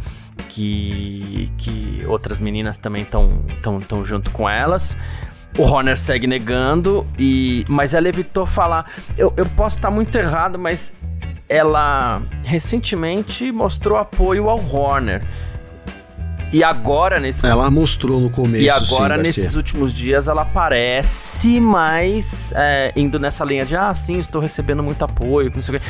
[0.49, 4.97] Que, que outras meninas também estão junto com elas.
[5.57, 8.89] O Horner segue negando, e mas ela evitou falar.
[9.17, 10.93] Eu, eu posso estar muito errado, mas
[11.47, 15.23] ela recentemente mostrou apoio ao Horner.
[16.51, 18.63] E agora nesses Ela mostrou no começo.
[18.63, 23.93] E agora sim, nesses últimos dias ela parece mais é, indo nessa linha de ah,
[23.95, 25.85] sim, estou recebendo muito apoio, não sei o quê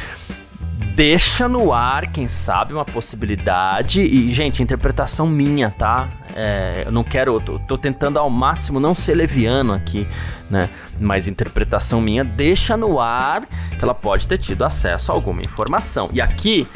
[0.95, 4.01] deixa no ar, quem sabe, uma possibilidade.
[4.01, 6.07] E, gente, interpretação minha, tá?
[6.35, 7.35] É, eu não quero.
[7.35, 10.07] Eu tô, tô, tentando ao máximo não ser leviano aqui,
[10.49, 10.69] né?
[10.99, 13.45] Mas interpretação minha deixa no ar
[13.77, 16.09] que ela pode ter tido acesso a alguma informação.
[16.13, 16.67] E aqui,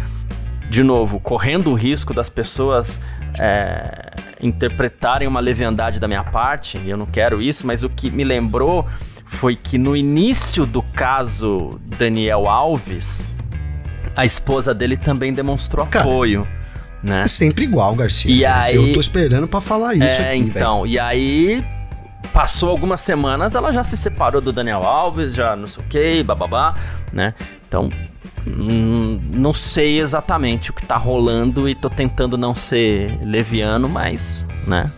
[0.70, 3.00] de novo, correndo o risco das pessoas.
[3.40, 8.10] É, interpretarem uma leviandade da minha parte, e eu não quero isso, mas o que
[8.10, 8.88] me lembrou
[9.28, 13.22] foi que no início do caso Daniel Alves,
[14.18, 16.46] a esposa dele também demonstrou Cara, apoio.
[17.04, 17.22] Né?
[17.22, 18.32] É sempre igual, Garcia.
[18.32, 20.94] E aí, eu tô esperando para falar isso é, aqui, então, véio.
[20.94, 21.64] e aí
[22.34, 26.24] passou algumas semanas, ela já se separou do Daniel Alves, já não sei o que,
[26.24, 26.74] bababá,
[27.14, 27.36] né?
[27.68, 27.90] Então,
[28.46, 34.46] hum, não sei exatamente o que tá rolando e tô tentando não ser leviano, mas,
[34.66, 34.92] né?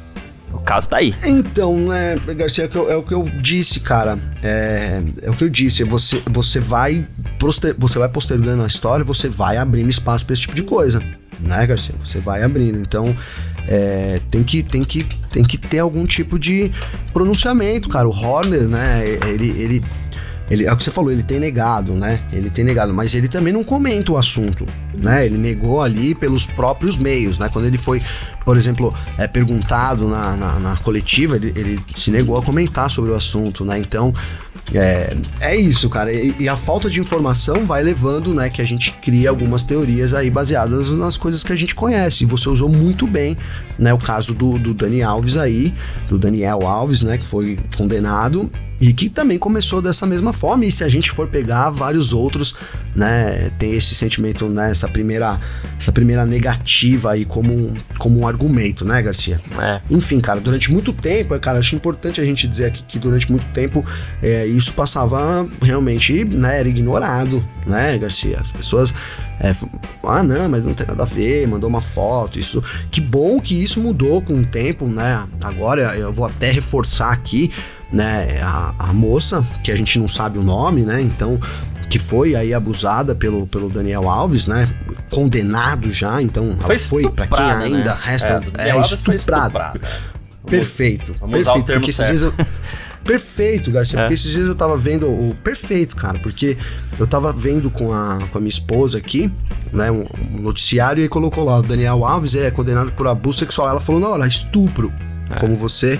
[0.69, 1.15] Caso tá aí.
[1.25, 4.19] Então, né, Garcia, é o que eu, é o que eu disse, cara.
[4.43, 5.83] É, é, o que eu disse.
[5.83, 7.07] Você, você, vai
[7.39, 11.01] poster, você vai postergando a história, você vai abrindo espaço para esse tipo de coisa.
[11.39, 11.95] Né, Garcia?
[12.05, 12.77] Você vai abrindo.
[12.77, 13.17] Então,
[13.67, 16.71] é, tem, que, tem, que, tem que ter algum tipo de
[17.13, 18.07] pronunciamento, cara.
[18.07, 19.83] O Horner, né, ele, ele
[20.49, 22.21] ele, é o que você falou, ele tem negado, né?
[22.33, 25.25] Ele tem negado, mas ele também não comenta o assunto, né?
[25.25, 27.49] Ele negou ali pelos próprios meios, né?
[27.51, 28.01] Quando ele foi,
[28.43, 33.11] por exemplo, é, perguntado na, na, na coletiva, ele, ele se negou a comentar sobre
[33.11, 33.77] o assunto, né?
[33.77, 34.13] Então,
[34.73, 36.11] é, é isso, cara.
[36.11, 40.13] E, e, a falta de informação vai levando, né, que a gente cria algumas teorias
[40.13, 42.23] aí baseadas nas coisas que a gente conhece.
[42.23, 43.37] E você usou muito bem,
[43.77, 45.73] né, o caso do, do Dani Alves aí,
[46.07, 50.65] do Daniel Alves, né, que foi condenado e que também começou dessa mesma forma.
[50.65, 52.55] E se a gente for pegar vários outros,
[52.95, 55.39] né, tem esse sentimento, né, essa primeira,
[55.77, 59.41] essa primeira negativa aí como, como um argumento, né, Garcia?
[59.59, 59.81] É.
[59.89, 63.45] Enfim, cara, durante muito tempo, cara, acho importante a gente dizer aqui que durante muito
[63.53, 63.85] tempo
[64.21, 68.39] é, isso passava realmente, né, era ignorado, né, Garcia?
[68.39, 68.93] As pessoas
[69.39, 69.51] é,
[70.03, 72.61] ah, não, mas não tem nada a ver, mandou uma foto, isso.
[72.91, 75.25] Que bom que isso mudou com o tempo, né?
[75.41, 77.51] Agora eu vou até reforçar aqui,
[77.91, 78.41] né?
[78.41, 81.01] A, a moça, que a gente não sabe o nome, né?
[81.01, 81.39] Então,
[81.89, 84.67] que foi aí abusada pelo, pelo Daniel Alves, né?
[85.09, 88.01] Condenado já, então ela foi, para quem ainda né?
[88.01, 89.79] resta é, é estuprado.
[90.45, 91.13] Perfeito.
[91.19, 92.33] Vamos perfeito, porque certo.
[93.03, 94.01] Perfeito, Garcia, é.
[94.03, 96.57] porque esses dias eu tava vendo o perfeito, cara, porque
[96.97, 99.31] eu tava vendo com a, com a minha esposa aqui,
[99.73, 103.69] né, um, um noticiário e colocou lá, o Daniel Alves é condenado por abuso sexual.
[103.69, 104.91] Ela falou, não, olha, estupro,
[105.29, 105.39] é.
[105.39, 105.99] como você,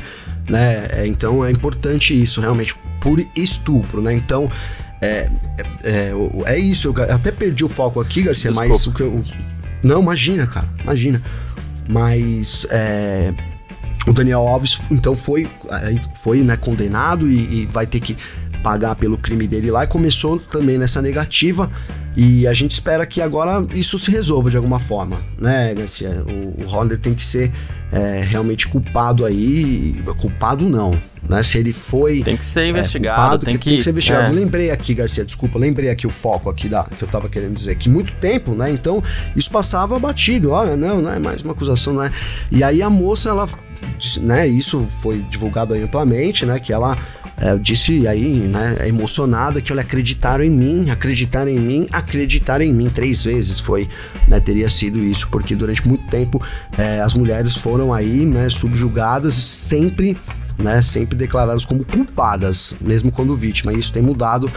[0.50, 4.52] né, é, então é importante isso, realmente, por estupro, né, então...
[5.02, 6.14] É, é, é,
[6.46, 8.70] é isso, eu até perdi o foco aqui, Garcia, Desculpa.
[8.70, 9.24] mas o que eu.
[9.82, 11.22] Não, imagina, cara, imagina.
[11.88, 13.34] Mas é,
[14.08, 15.48] o Daniel Alves, então, foi,
[16.16, 18.16] foi né, condenado e, e vai ter que
[18.64, 21.70] pagar pelo crime dele lá e começou também nessa negativa.
[22.16, 26.24] E a gente espera que agora isso se resolva de alguma forma, né, Garcia?
[26.28, 27.52] O, o Horner tem que ser
[27.92, 29.96] é, realmente culpado aí.
[30.18, 31.42] Culpado não, né?
[31.44, 32.22] Se ele foi.
[32.24, 33.20] Tem que ser investigado.
[33.20, 34.36] É, culpado, tem, que, tem que ser investigado.
[34.36, 34.40] É.
[34.40, 37.76] Lembrei aqui, Garcia, desculpa, lembrei aqui o foco aqui da, que eu tava querendo dizer.
[37.76, 38.70] Que muito tempo, né?
[38.70, 39.02] Então,
[39.36, 40.52] isso passava batido.
[40.52, 42.12] Olha, não, não é mais uma acusação, não é.
[42.52, 43.48] E aí a moça, ela.
[44.22, 46.60] Né, isso foi divulgado amplamente, né?
[46.60, 46.98] Que ela
[47.42, 52.74] é, disse aí, né, emocionada, que olha, acreditaram em mim, acreditaram em mim, acreditaram em
[52.74, 53.88] mim três vezes foi,
[54.28, 56.42] né, teria sido isso, porque durante muito tempo
[56.78, 60.18] é, as mulheres foram aí, né, subjugadas sempre,
[60.58, 64.52] né, sempre declaradas como culpadas, mesmo quando vítima, e isso tem mudado,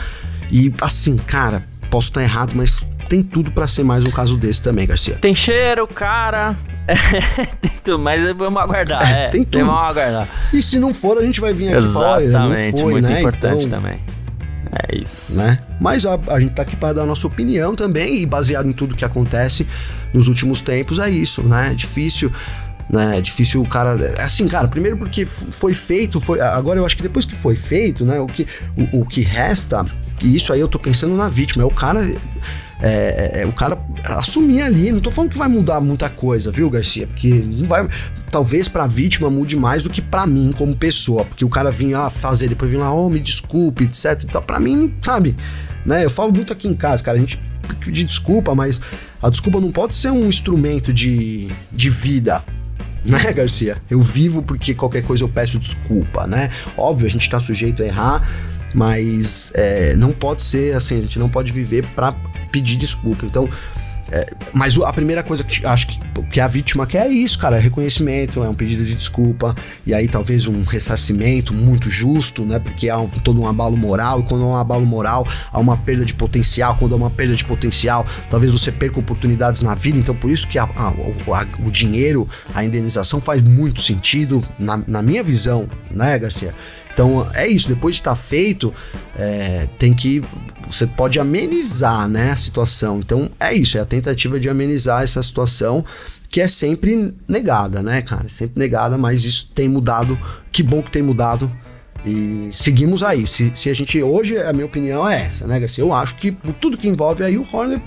[0.51, 4.63] e assim, cara, posso estar errado, mas tem tudo para ser mais um caso desse
[4.63, 5.17] também, Garcia.
[5.17, 6.57] Tem cheiro, cara,
[7.61, 9.03] tem tudo, mas vamos aguardar.
[9.07, 9.67] É, é, tem tudo.
[9.67, 10.27] Vamos aguardar.
[10.51, 13.21] E se não for, a gente vai vir aqui Exatamente, falar, não foi, muito né?
[13.21, 14.01] importante então, também.
[14.89, 15.37] É isso.
[15.37, 15.59] Né?
[15.79, 18.73] Mas a, a gente tá aqui para dar a nossa opinião também, e baseado em
[18.73, 19.69] tudo que acontece
[20.15, 21.73] nos últimos tempos, é isso, né?
[21.73, 22.33] É difícil
[22.89, 23.19] né?
[23.19, 23.91] É difícil o cara.
[24.17, 26.41] É assim, cara, primeiro porque foi feito, foi.
[26.41, 28.19] Agora eu acho que depois que foi feito, né?
[28.21, 29.85] O que, o, o que resta,
[30.23, 32.11] e isso aí eu tô pensando na vítima, é o cara
[32.83, 34.91] é, é, é, o cara assumir ali.
[34.91, 37.07] Não tô falando que vai mudar muita coisa, viu, Garcia?
[37.07, 37.89] Porque não vai.
[38.31, 41.25] Talvez pra vítima mude mais do que pra mim como pessoa.
[41.25, 44.25] Porque o cara vinha fazer, depois vinha lá, oh, me desculpe, etc.
[44.25, 45.37] Então, pra mim, sabe?
[45.87, 46.05] Né?
[46.05, 47.17] Eu falo muito aqui em casa, cara.
[47.17, 47.41] A gente
[47.85, 48.81] pedir desculpa, mas
[49.23, 52.43] a desculpa não pode ser um instrumento de, de vida,
[53.05, 53.81] né, Garcia?
[53.89, 56.51] Eu vivo porque qualquer coisa eu peço desculpa, né?
[56.77, 58.29] Óbvio, a gente tá sujeito a errar,
[58.75, 62.13] mas é, não pode ser assim, a gente não pode viver para
[62.51, 63.25] pedir desculpa.
[63.25, 63.49] Então,
[64.13, 65.99] é, mas a primeira coisa que acho que,
[66.31, 69.57] que a vítima quer é isso, cara, é reconhecimento, é um pedido de desculpa,
[69.87, 72.59] e aí talvez um ressarcimento muito justo, né?
[72.59, 75.79] Porque há um, todo um abalo moral, e quando há um abalo moral, há uma
[75.79, 79.97] perda de potencial, quando há uma perda de potencial, talvez você perca oportunidades na vida,
[79.97, 84.77] então por isso que a, a, a, o dinheiro, a indenização faz muito sentido, na,
[84.87, 86.55] na minha visão, né, Garcia?
[86.93, 88.73] Então é isso, depois de estar tá feito,
[89.17, 90.23] é, tem que.
[90.67, 92.99] Você pode amenizar né, a situação.
[92.99, 95.85] Então é isso, é a tentativa de amenizar essa situação
[96.33, 98.27] que é sempre negada, né, cara?
[98.29, 100.19] Sempre negada, mas isso tem mudado.
[100.51, 101.51] Que bom que tem mudado.
[102.07, 103.27] E seguimos aí.
[103.27, 104.03] Se, se a gente.
[104.03, 105.85] Hoje, a minha opinião é essa, né, Garcia?
[105.85, 107.81] Eu acho que tudo que envolve aí o Horner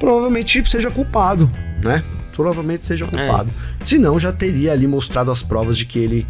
[0.00, 1.50] provavelmente seja culpado,
[1.82, 2.02] né?
[2.32, 3.50] Provavelmente seja culpado.
[3.80, 3.84] É.
[3.84, 6.26] Se não, já teria ali mostrado as provas de que ele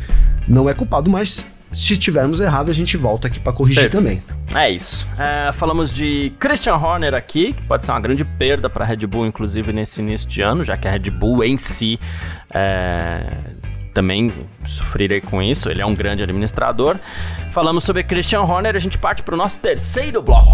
[0.46, 4.22] não é culpado, mas se tivermos errado, a gente volta aqui para corrigir também.
[4.54, 5.06] É isso.
[5.18, 9.06] É, falamos de Christian Horner aqui, que pode ser uma grande perda para a Red
[9.06, 11.98] Bull, inclusive nesse início de ano, já que a Red Bull em si
[12.50, 13.24] é,
[13.92, 14.30] também
[14.64, 16.96] sofrerei com isso, ele é um grande administrador.
[17.50, 20.52] Falamos sobre Christian Horner, a gente parte para o nosso terceiro bloco.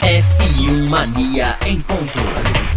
[0.00, 2.71] F1 Mania em ponto.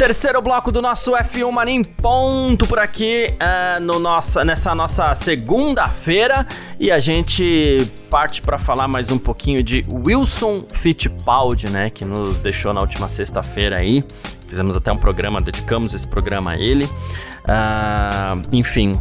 [0.00, 5.14] Terceiro bloco do nosso F1 Mania em ponto por aqui uh, no nossa, nessa nossa
[5.14, 6.46] segunda-feira
[6.80, 12.38] e a gente parte para falar mais um pouquinho de Wilson Fittipaldi, né, que nos
[12.38, 14.02] deixou na última sexta-feira aí.
[14.48, 16.86] Fizemos até um programa, dedicamos esse programa a ele.
[16.86, 18.98] Uh, enfim,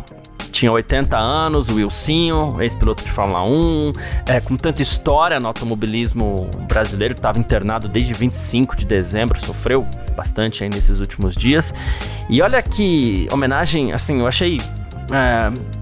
[0.59, 3.93] tinha 80 anos, o Wilsinho, ex-piloto de Fórmula 1,
[4.25, 10.63] é, com tanta história no automobilismo brasileiro, estava internado desde 25 de dezembro, sofreu bastante
[10.63, 11.73] aí nesses últimos dias.
[12.29, 14.59] E olha que homenagem, assim, eu achei.
[15.11, 15.78] É,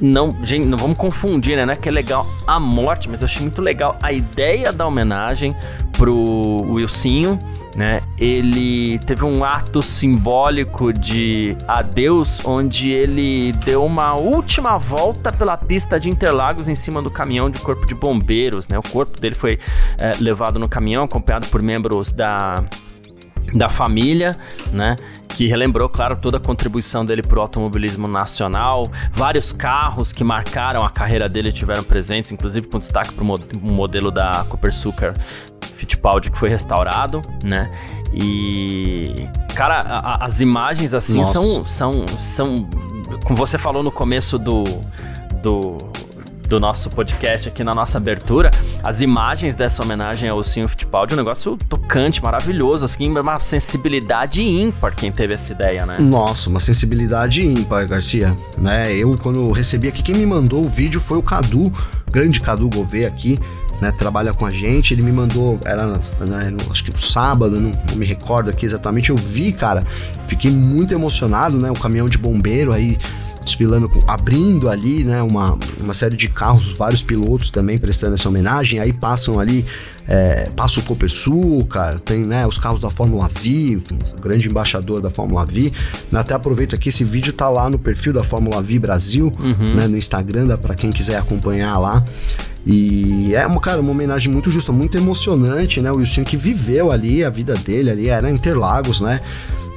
[0.00, 1.64] não, gente, não vamos confundir, né?
[1.64, 4.86] Não é que é legal a morte, mas eu achei muito legal a ideia da
[4.86, 5.54] homenagem
[5.92, 7.38] pro Wilsinho
[7.76, 8.02] né?
[8.18, 15.98] Ele teve um ato simbólico de adeus, onde ele deu uma última volta pela pista
[15.98, 18.78] de Interlagos em cima do caminhão de corpo de bombeiros, né?
[18.78, 19.58] O corpo dele foi
[19.98, 22.56] é, levado no caminhão, acompanhado por membros da
[23.54, 24.36] da família,
[24.72, 24.96] né?
[25.28, 28.84] Que relembrou, claro, toda a contribuição dele para o automobilismo nacional.
[29.12, 34.10] Vários carros que marcaram a carreira dele tiveram presentes, inclusive com destaque para o modelo
[34.10, 35.14] da Cooper Sucker
[35.76, 37.70] Fittipaldi que foi restaurado, né?
[38.12, 39.14] E
[39.54, 42.54] cara, a, as imagens assim são, são são
[43.24, 44.64] como você falou no começo do
[45.42, 45.78] do
[46.50, 48.50] do nosso podcast aqui na nossa abertura,
[48.82, 54.96] as imagens dessa homenagem ao Sim Fittipaldi, um negócio tocante, maravilhoso, assim, uma sensibilidade ímpar
[54.96, 55.94] quem teve essa ideia, né?
[56.00, 58.92] Nossa, uma sensibilidade ímpar, Garcia, né?
[58.92, 61.72] Eu, quando recebi aqui, quem me mandou o vídeo foi o Cadu,
[62.10, 63.38] grande Cadu Gouveia aqui,
[63.80, 67.58] né, trabalha com a gente, ele me mandou, era né, no, acho que no sábado,
[67.60, 69.86] não, não, me recordo aqui exatamente, eu vi, cara,
[70.26, 72.98] fiquei muito emocionado, né, o caminhão de bombeiro aí
[73.42, 78.78] desfilando, abrindo ali, né, uma, uma série de carros, vários pilotos também prestando essa homenagem,
[78.78, 79.64] aí passam ali,
[80.06, 83.80] é, passa o Copersul, cara, tem, né, os carros da Fórmula V,
[84.16, 85.72] o grande embaixador da Fórmula V,
[86.12, 89.74] até aproveito aqui, esse vídeo tá lá no perfil da Fórmula V Brasil, uhum.
[89.74, 92.04] né, no Instagram, dá pra quem quiser acompanhar lá,
[92.66, 95.90] e é, uma, cara, uma homenagem muito justa, muito emocionante, né?
[95.90, 99.22] O Wilson que viveu ali, a vida dele ali, era Interlagos, né?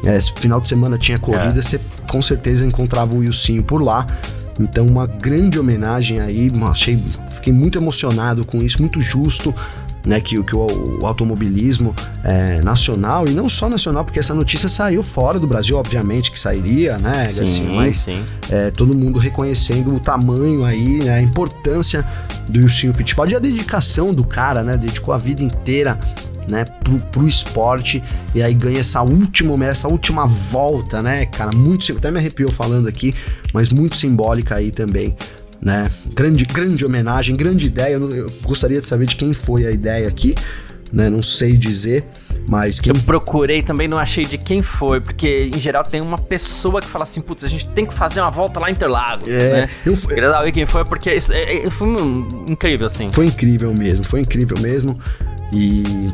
[0.03, 1.61] É, final de semana tinha corrida, é.
[1.61, 4.05] você com certeza encontrava o Wilson por lá.
[4.59, 9.53] Então, uma grande homenagem aí, achei, fiquei muito emocionado com isso, muito justo
[10.05, 14.67] né, que, que o, o automobilismo é, nacional, e não só nacional, porque essa notícia
[14.67, 17.69] saiu fora do Brasil, obviamente que sairia, né, sim, Garcia?
[17.69, 18.23] Mas sim.
[18.49, 22.05] É, todo mundo reconhecendo o tamanho aí, né, a importância
[22.47, 25.97] do Wilson Fittipaldi e a dedicação do cara, né, dedicou a vida inteira
[26.47, 28.03] né, pro, pro esporte
[28.33, 32.87] e aí ganha essa última, essa última volta, né, cara, muito, até me arrepiou falando
[32.87, 33.13] aqui,
[33.53, 35.15] mas muito simbólica aí também
[35.63, 35.89] né?
[36.13, 37.93] Grande, grande homenagem, grande ideia.
[37.93, 40.35] Eu, eu gostaria de saber de quem foi a ideia aqui,
[40.91, 41.09] né?
[41.09, 42.03] Não sei dizer.
[42.45, 42.93] Mas quem...
[42.93, 46.87] Eu procurei também, não achei de quem foi, porque em geral tem uma pessoa que
[46.87, 49.69] fala assim, putz, a gente tem que fazer uma volta lá em Interlagos, é, né?
[49.85, 51.87] Eu queria saber quem foi, porque isso, é, é, foi
[52.49, 53.09] incrível, assim.
[53.13, 54.99] Foi incrível mesmo, foi incrível mesmo.
[55.53, 56.11] E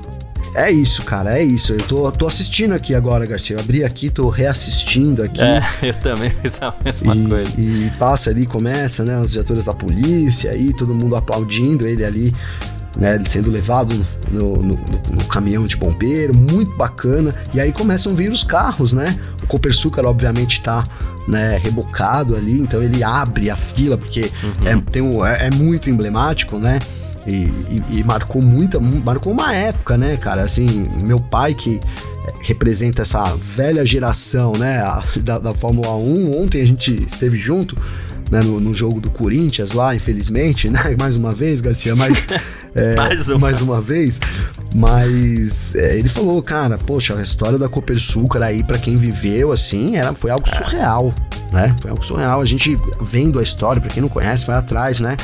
[0.56, 1.74] é isso, cara, é isso.
[1.74, 3.56] Eu tô, tô assistindo aqui agora, Garcia.
[3.56, 5.42] Eu abri aqui, tô reassistindo aqui.
[5.42, 7.54] É, eu também fiz a mesma e, coisa.
[7.58, 12.36] E passa ali, começa, né, os diretores da polícia aí, todo mundo aplaudindo ele ali,
[12.98, 13.94] né, sendo levado
[14.32, 17.34] no, no, no, caminhão de bombeiro, muito bacana.
[17.54, 19.20] E aí começam a vir os carros, né?
[19.44, 20.84] O Copersucar, obviamente, tá
[21.28, 24.68] né, rebocado ali, então ele abre a fila, porque uhum.
[24.68, 26.80] é, tem um, é, é muito emblemático, né?
[27.30, 30.42] E, e, e, marcou muita, marcou uma época, né, cara?
[30.42, 31.80] Assim, meu pai que
[32.42, 34.82] representa essa velha geração, né,
[35.22, 36.42] da, da Fórmula 1.
[36.42, 37.78] Ontem a gente esteve junto,
[38.32, 42.28] né, no, no, jogo do Corinthians lá, infelizmente, né, mais uma vez, Garcia, mas
[42.76, 43.40] é, mais, uma.
[43.40, 43.82] mais, uma.
[43.82, 44.20] vez,
[44.74, 49.98] mas é, ele falou, cara, poxa, a história da Copersucar aí para quem viveu assim,
[49.98, 51.14] era foi algo surreal,
[51.52, 51.76] né?
[51.82, 52.42] Foi algo surreal.
[52.42, 55.18] A gente vendo a história, para quem não conhece, vai atrás, né?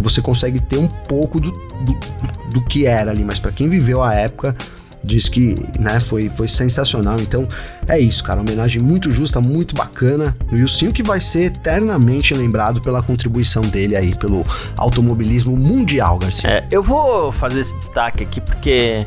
[0.00, 4.02] Você consegue ter um pouco do, do, do que era ali, mas para quem viveu
[4.02, 4.56] a época,
[5.04, 7.20] diz que né, foi, foi sensacional.
[7.20, 7.46] Então
[7.86, 8.40] é isso, cara.
[8.40, 10.34] Homenagem muito justa, muito bacana.
[10.50, 14.44] E o Sim que vai ser eternamente lembrado pela contribuição dele aí, pelo
[14.76, 16.50] automobilismo mundial, Garcia.
[16.50, 19.06] É, eu vou fazer esse destaque aqui porque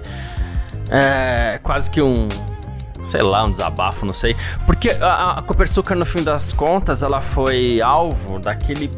[0.89, 2.29] é quase que um.
[3.07, 4.35] Sei lá, um desabafo, não sei.
[4.65, 8.91] Porque a, a Copersucar, no fim das contas, ela foi alvo daquele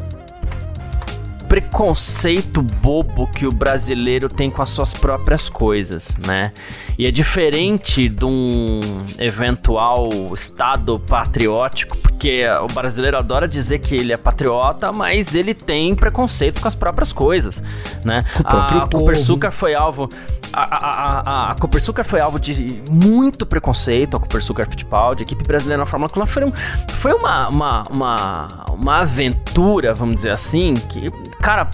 [1.50, 6.52] preconceito bobo que o brasileiro tem com as suas próprias coisas, né?
[6.96, 8.80] E é diferente de um
[9.18, 15.92] eventual estado patriótico, porque o brasileiro adora dizer que ele é patriota, mas ele tem
[15.92, 17.60] preconceito com as próprias coisas,
[18.04, 18.24] né?
[18.44, 18.98] A povo.
[19.00, 20.08] Copersucar foi alvo
[20.52, 25.44] a, a, a, a Copersucar foi alvo de muito preconceito, a Copersucar Fittipaldi, a equipe
[25.44, 26.52] brasileira na Fórmula 1 foi, um,
[26.90, 31.06] foi uma, uma, uma, uma aventura, vamos dizer assim, que,
[31.40, 31.68] cara,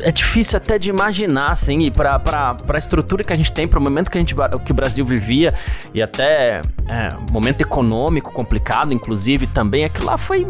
[0.00, 3.68] é difícil até de imaginar, assim, e pra, pra, pra estrutura que a gente tem,
[3.68, 4.34] pro momento que, a gente,
[4.64, 5.52] que o Brasil vivia,
[5.92, 10.46] e até é, momento econômico complicado, inclusive, também, aquilo lá foi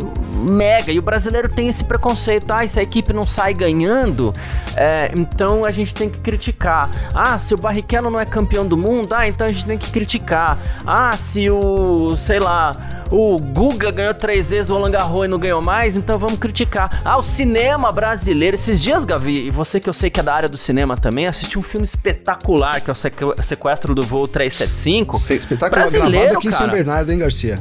[0.51, 4.33] mega, e o brasileiro tem esse preconceito, ah, se a equipe não sai ganhando,
[4.77, 6.91] é, então a gente tem que criticar.
[7.13, 9.91] Ah, se o Barrichello não é campeão do mundo, ah, então a gente tem que
[9.91, 10.59] criticar.
[10.87, 12.73] Ah, se o, sei lá,
[13.11, 17.01] o Guga ganhou três vezes, o Roland Garros e não ganhou mais, então vamos criticar.
[17.05, 18.44] Ah, o cinema brasileiro.
[18.53, 21.27] Esses dias, Gavi, e você que eu sei que é da área do cinema também,
[21.27, 25.19] assisti um filme espetacular, que é o Sequestro do Voo 375.
[25.19, 26.63] Sei, espetáculo brasileiro, gravado aqui cara.
[26.63, 27.59] em São Bernardo, hein, Garcia?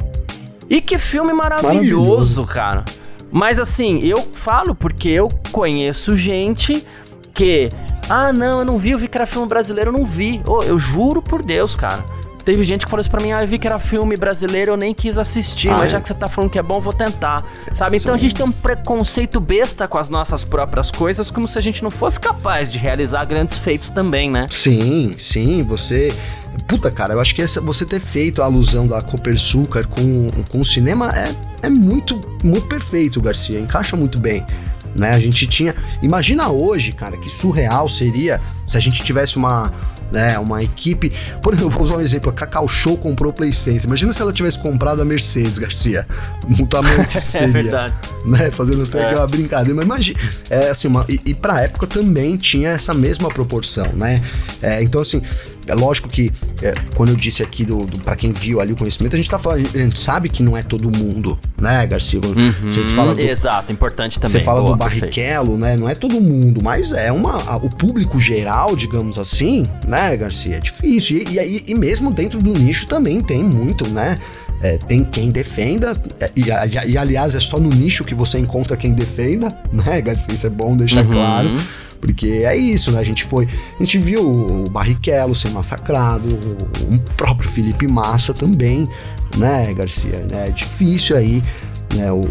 [0.68, 2.84] E que filme maravilhoso, maravilhoso, cara.
[3.30, 6.86] Mas assim, eu falo porque eu conheço gente
[7.32, 7.68] que.
[8.08, 10.40] Ah, não, eu não vi, eu vi que era filme brasileiro, eu não vi.
[10.46, 12.04] Oh, eu juro por Deus, cara.
[12.44, 14.76] Teve gente que falou isso pra mim, ah, eu vi que era filme brasileiro, eu
[14.76, 15.92] nem quis assistir, ah, mas é?
[15.92, 17.44] já que você tá falando que é bom, vou tentar.
[17.72, 17.96] Sabe?
[17.96, 21.62] Então a gente tem um preconceito besta com as nossas próprias coisas, como se a
[21.62, 24.46] gente não fosse capaz de realizar grandes feitos também, né?
[24.50, 26.12] Sim, sim, você.
[26.68, 30.60] Puta, cara, eu acho que essa, você ter feito a alusão da Copersucar com, com
[30.60, 31.34] o cinema é,
[31.66, 33.58] é muito, muito perfeito, Garcia.
[33.58, 34.44] Encaixa muito bem
[34.94, 35.10] né?
[35.12, 35.74] A gente tinha.
[36.02, 39.72] Imagina hoje, cara, que surreal seria se a gente tivesse uma.
[40.12, 41.12] Né, uma equipe.
[41.42, 43.84] Por exemplo, vou usar um exemplo: a Cacau Show comprou o Play Center.
[43.84, 46.06] Imagina se ela tivesse comprado a Mercedes, Garcia.
[46.46, 47.48] No tamanho que seria.
[47.48, 47.94] é verdade.
[48.26, 49.06] Né, fazendo até é.
[49.06, 49.74] aquela brincadeira.
[49.74, 50.20] Mas imagina.
[50.50, 54.22] É, assim, uma, e, e pra época também tinha essa mesma proporção, né?
[54.60, 55.22] É, então, assim,
[55.66, 56.30] é lógico que
[56.62, 59.30] é, quando eu disse aqui do, do para quem viu ali o conhecimento, a gente
[59.30, 62.20] tá falando, a gente sabe que não é todo mundo, né, Garcia?
[62.20, 64.32] Uhum, a gente fala do, exato, importante também.
[64.32, 65.76] Você fala Boa, do Barrichello, né?
[65.76, 70.56] Não é todo mundo, mas é uma o público geral, digamos assim, né, Garcia?
[70.56, 71.18] É difícil.
[71.18, 74.18] E, e, e mesmo dentro do nicho também tem muito, né?
[74.62, 78.38] É, tem quem defenda, é, e, e, e, aliás é só no nicho que você
[78.38, 80.32] encontra quem defenda, né, Garcia?
[80.32, 81.12] Isso é bom deixar uhum.
[81.12, 81.50] claro.
[82.04, 83.00] Porque é isso, né?
[83.00, 83.48] A gente foi.
[83.80, 88.86] A gente viu o Barrichello ser massacrado, o, próprio Felipe Massa também,
[89.38, 90.26] né, Garcia?
[90.30, 91.42] É difícil aí.
[91.94, 92.22] Né, o,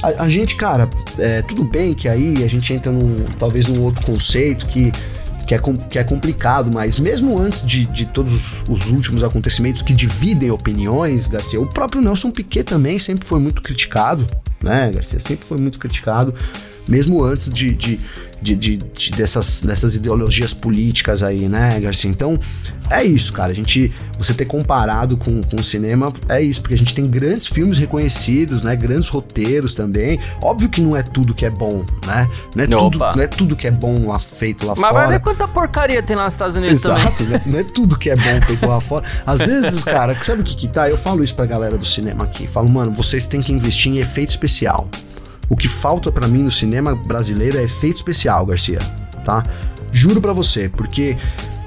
[0.00, 0.88] a, a, gente, cara,
[1.18, 4.92] é, tudo bem que aí a gente entra num, talvez num outro conceito que
[5.46, 5.60] que é,
[5.90, 11.26] que é complicado, mas mesmo antes de, de todos os últimos acontecimentos que dividem opiniões,
[11.26, 14.24] Garcia, o próprio Nelson Piquet também sempre foi muito criticado,
[14.62, 15.18] né, Garcia?
[15.18, 16.32] Sempre foi muito criticado
[16.88, 18.00] mesmo antes de, de,
[18.40, 22.10] de, de, de dessas, dessas ideologias políticas aí, né, Garcia?
[22.10, 22.38] Então,
[22.90, 23.52] é isso, cara.
[23.52, 27.08] A gente, você ter comparado com, com o cinema, é isso, porque a gente tem
[27.08, 28.76] grandes filmes reconhecidos, né?
[28.76, 30.18] Grandes roteiros também.
[30.42, 32.28] Óbvio que não é tudo que é bom, né?
[32.54, 34.92] Não é, tudo, não é tudo que é bom lá feito lá Mas fora.
[34.92, 37.32] Mas vai ver quanta porcaria tem lá nos Estados Unidos Exato, também.
[37.32, 37.42] Né?
[37.46, 39.04] Não é tudo que é bom feito lá fora.
[39.24, 40.90] Às vezes, cara, sabe o que que tá?
[40.90, 42.46] Eu falo isso pra galera do cinema aqui.
[42.46, 44.88] Falo, mano, vocês têm que investir em efeito especial.
[45.52, 48.78] O que falta para mim no cinema brasileiro é efeito especial, Garcia,
[49.22, 49.42] tá?
[49.92, 51.14] Juro para você, porque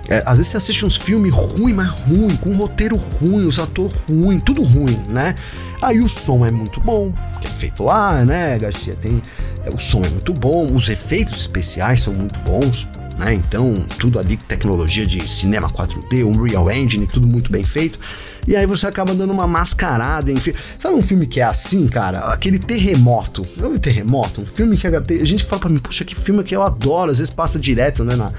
[0.09, 3.59] é, às vezes você assiste uns filmes ruim, mas ruim, com um roteiro ruim, os
[3.59, 5.35] atores ruim, tudo ruim, né?
[5.83, 8.95] Aí o som é muito bom, que é feito lá, né, Garcia?
[8.95, 9.21] Tem,
[9.63, 12.87] é, o som é muito bom, os efeitos especiais são muito bons,
[13.19, 13.35] né?
[13.35, 17.99] Então, tudo ali, tecnologia de cinema 4D, Unreal Engine, tudo muito bem feito.
[18.47, 20.59] E aí você acaba dando uma mascarada em filme.
[20.79, 22.19] Sabe um filme que é assim, cara?
[22.19, 23.45] Aquele terremoto.
[23.57, 24.41] Não é um terremoto?
[24.41, 27.17] Um filme que a gente fala pra mim, puxa, que filme que eu adoro, às
[27.17, 28.15] vezes passa direto, né?
[28.15, 28.31] Na...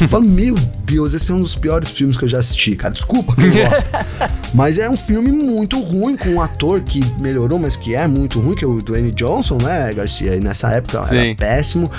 [0.00, 0.54] Eu falo, meu
[0.84, 2.92] Deus, esse é um dos piores filmes que eu já assisti, cara.
[2.92, 4.06] Desculpa quem gosta.
[4.52, 8.40] mas é um filme muito ruim, com um ator que melhorou, mas que é muito
[8.40, 10.34] ruim, que é o Dwayne Johnson, né, Garcia?
[10.34, 11.16] E nessa época Sim.
[11.16, 11.90] era péssimo.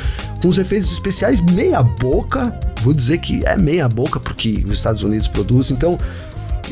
[0.42, 2.54] Com os efeitos especiais meia boca.
[2.82, 5.78] Vou dizer que é meia boca, porque os Estados Unidos produzem.
[5.78, 5.98] Então,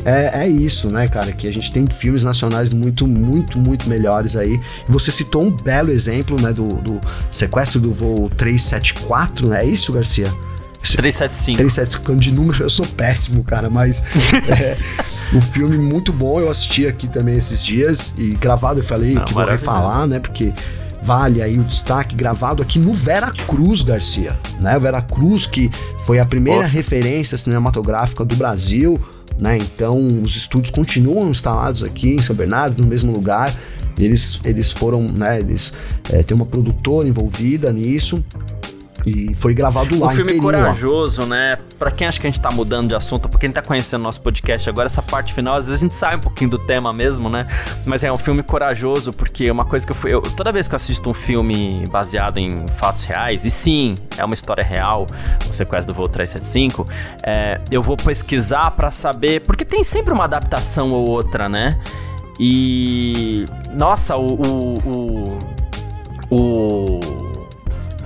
[0.04, 1.32] é, é isso, né, cara?
[1.32, 4.60] Que a gente tem filmes nacionais muito, muito, muito melhores aí.
[4.88, 7.00] Você citou um belo exemplo, né, do, do
[7.30, 9.62] sequestro do voo 374, né?
[9.62, 10.32] É isso, Garcia?
[10.82, 11.58] 375.
[11.58, 14.04] 375, de número eu sou péssimo, cara, mas
[14.50, 14.76] é
[15.32, 16.40] um filme muito bom.
[16.40, 20.18] Eu assisti aqui também esses dias e gravado eu falei Não, que vou refalar, né?
[20.18, 20.52] Porque
[21.00, 24.76] vale aí o destaque gravado aqui no Vera Cruz, Garcia, né?
[24.76, 25.70] O Vera Cruz que
[26.04, 29.00] foi a primeira referência cinematográfica do Brasil,
[29.38, 29.58] né?
[29.58, 33.54] Então os estúdios continuam instalados aqui em São Bernardo, no mesmo lugar.
[33.98, 35.40] Eles, eles foram, né?
[35.40, 35.72] Eles
[36.10, 38.24] é, tem uma produtora envolvida nisso.
[39.04, 40.08] E foi gravado lá.
[40.08, 41.56] Um filme corajoso, né?
[41.78, 44.20] Pra quem acha que a gente tá mudando de assunto, pra quem tá conhecendo nosso
[44.20, 47.28] podcast agora, essa parte final, às vezes a gente sai um pouquinho do tema mesmo,
[47.28, 47.46] né?
[47.84, 50.14] Mas é um filme corajoso, porque uma coisa que eu fui.
[50.14, 54.24] Eu, toda vez que eu assisto um filme baseado em fatos reais, e sim, é
[54.24, 55.06] uma história real,
[55.48, 56.86] o sequestro do voo 375,
[57.24, 59.40] é, eu vou pesquisar para saber.
[59.40, 61.78] Porque tem sempre uma adaptação ou outra, né?
[62.38, 63.44] E.
[63.72, 64.74] Nossa, o, o,
[66.30, 67.21] o, o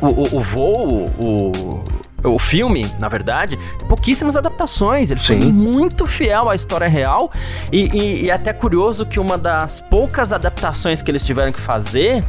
[0.01, 1.85] o, o, o voo, o,
[2.25, 5.11] o filme, na verdade, pouquíssimas adaptações.
[5.11, 5.41] Ele Sim.
[5.41, 7.31] foi muito fiel à história real.
[7.73, 11.61] E, e, e, é até curioso que uma das poucas adaptações que eles tiveram que
[11.61, 12.23] fazer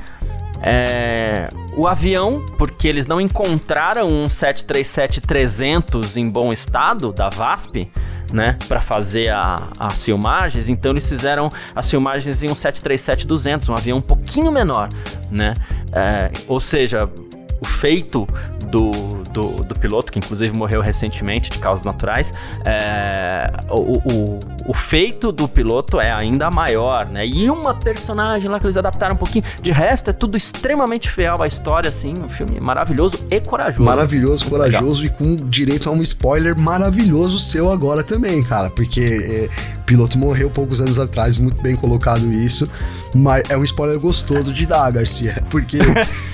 [0.61, 7.91] é o avião, porque eles não encontraram um 737-300 em bom estado da VASP,
[8.33, 10.69] né, para fazer a, as filmagens.
[10.69, 14.89] Então eles fizeram as filmagens em um 737-200, um avião um pouquinho menor,
[15.29, 15.53] né?
[15.91, 17.07] É, ou seja,
[17.59, 18.27] o feito
[18.67, 18.91] do,
[19.31, 22.33] do, do, piloto, que inclusive morreu recentemente de causas naturais,
[22.65, 27.25] é, o, o, o, feito do piloto é ainda maior, né?
[27.25, 29.45] E uma personagem lá que eles adaptaram um pouquinho.
[29.61, 32.13] De resto, é tudo extremamente fiel à história, assim.
[32.17, 33.83] Um filme maravilhoso e corajoso.
[33.83, 35.17] Maravilhoso, corajoso Legal.
[35.17, 38.69] e com direito a um spoiler maravilhoso seu agora também, cara.
[38.69, 42.69] Porque é, o piloto morreu poucos anos atrás, muito bem colocado isso.
[43.13, 45.43] Mas é um spoiler gostoso de dar, Garcia.
[45.49, 45.77] Porque,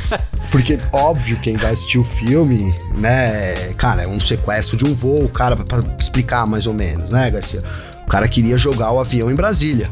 [0.54, 3.74] porque óbvio, quem vai assistir o filme, né?
[3.74, 7.32] Cara, é um sequestro de um voo, cara, pra, pra explicar mais ou menos, né,
[7.32, 7.64] Garcia?
[8.06, 9.90] O cara queria jogar o avião em Brasília.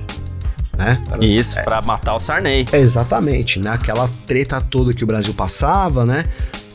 [0.78, 1.01] Né?
[1.20, 2.68] Isso, é, para matar o Sarney.
[2.72, 3.72] Exatamente, né?
[3.72, 6.26] Aquela treta toda que o Brasil passava, né?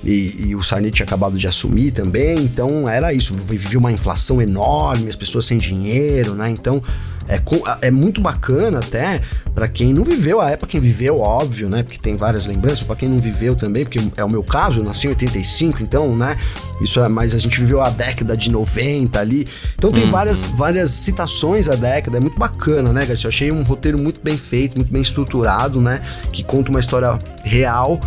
[0.02, 3.34] E, e, o Sarney tinha acabado de assumir também, então era isso.
[3.34, 6.50] Vivia uma inflação enorme, as pessoas sem dinheiro, né?
[6.50, 6.82] Então
[7.28, 7.40] é,
[7.82, 9.20] é muito bacana até
[9.54, 11.82] para quem não viveu a época, quem viveu, óbvio, né?
[11.82, 14.84] Porque tem várias lembranças, para quem não viveu também, porque é o meu caso, eu
[14.84, 16.36] nasci em 85, então, né?
[16.80, 19.46] Isso é mais a gente viveu a década de 90 ali.
[19.74, 20.10] Então tem uhum.
[20.10, 23.26] várias, várias citações à década, é muito bacana, né, Garcia?
[23.26, 26.02] Eu achei um roteiro muito bem feito, muito bem estruturado, né?
[26.32, 27.98] Que conta uma história real,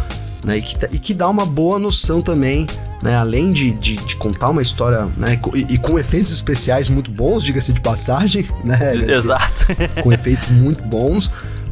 [0.45, 0.57] né?
[0.57, 2.67] E que, e que dá uma boa noção também
[3.01, 3.15] né?
[3.15, 5.39] Além de, de, de, contar uma história, né?
[5.53, 8.79] E, e, com efeitos especiais muito bons, diga-se de passagem, né?
[9.07, 9.67] Exato.
[10.03, 11.31] com efeitos muito bons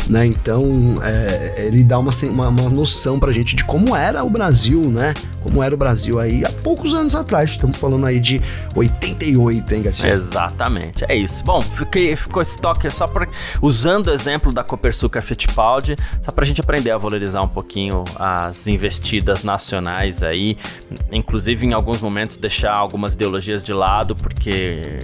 [0.10, 0.26] né?
[0.26, 4.82] Então, é, ele dá uma, uma, uma noção pra gente de como era o Brasil,
[4.89, 5.14] né?
[5.41, 7.52] Como era o Brasil aí há poucos anos atrás.
[7.52, 8.41] Estamos falando aí de
[8.76, 10.14] 88, hein, Garcia?
[10.14, 11.43] Exatamente, é isso.
[11.43, 13.28] Bom, fiquei, ficou esse toque só para
[13.62, 18.68] usando o exemplo da Copersucar Fittipaldi, só pra gente aprender a valorizar um pouquinho as
[18.68, 20.58] investidas nacionais aí,
[21.12, 25.00] inclusive em alguns momentos deixar algumas ideologias de lado, porque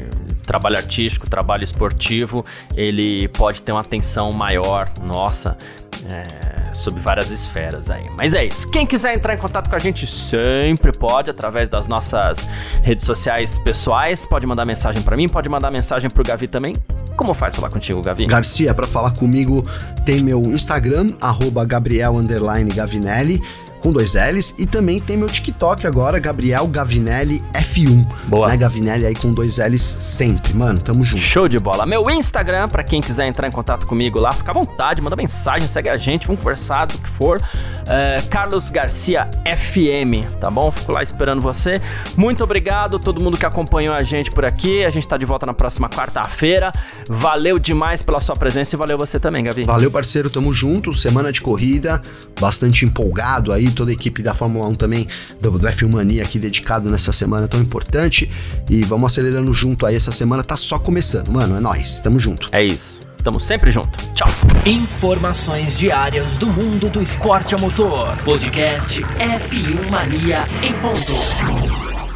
[0.46, 5.58] trabalho artístico, trabalho esportivo, ele pode ter uma atenção maior, nossa,
[6.10, 6.72] é,
[7.02, 8.04] várias esferas aí.
[8.18, 8.70] Mas é isso.
[8.70, 12.48] Quem quiser entrar em contato com a gente sempre pode, através das nossas
[12.82, 14.26] redes sociais pessoais.
[14.26, 16.76] Pode mandar mensagem para mim, pode mandar mensagem pro Gavi também.
[17.16, 18.26] Como faz falar contigo, Gavi?
[18.26, 19.64] Garcia, para falar comigo,
[20.04, 22.16] tem meu Instagram, arroba Gabriel
[22.74, 23.41] Gavinelli
[23.84, 24.55] com dois L's.
[24.57, 28.07] E também tem meu TikTok agora, Gabriel Gavinelli F1.
[28.27, 28.47] Boa.
[28.47, 30.53] Né, Gavinelli aí com dois L's sempre.
[30.53, 31.21] Mano, tamo junto.
[31.21, 31.86] Show de bola.
[31.86, 35.67] Meu Instagram, para quem quiser entrar em contato comigo lá, fica à vontade, manda mensagem,
[35.67, 37.41] segue a gente, vamos conversar do que for.
[37.86, 40.71] É, Carlos Garcia FM, tá bom?
[40.71, 41.81] Fico lá esperando você.
[42.15, 44.86] Muito obrigado todo mundo que acompanhou a gente por aqui.
[44.86, 46.71] A gente tá de volta na próxima quarta-feira.
[47.09, 49.65] Valeu demais pela sua presença e valeu você também, Gavi.
[49.65, 50.93] Valeu, parceiro, tamo junto.
[50.93, 52.01] Semana de corrida,
[52.39, 55.07] bastante empolgado aí toda a equipe da Fórmula 1 também,
[55.41, 58.30] do, do F1 Mania aqui dedicado nessa semana tão importante.
[58.69, 59.95] E vamos acelerando junto aí.
[59.95, 61.55] Essa semana tá só começando, mano.
[61.55, 62.49] É nóis, tamo junto.
[62.51, 62.99] É isso.
[63.24, 63.97] Tamo sempre junto.
[64.13, 64.28] Tchau.
[64.65, 68.15] Informações diárias do mundo do esporte a motor.
[68.17, 71.93] Podcast F1 Mania em ponto.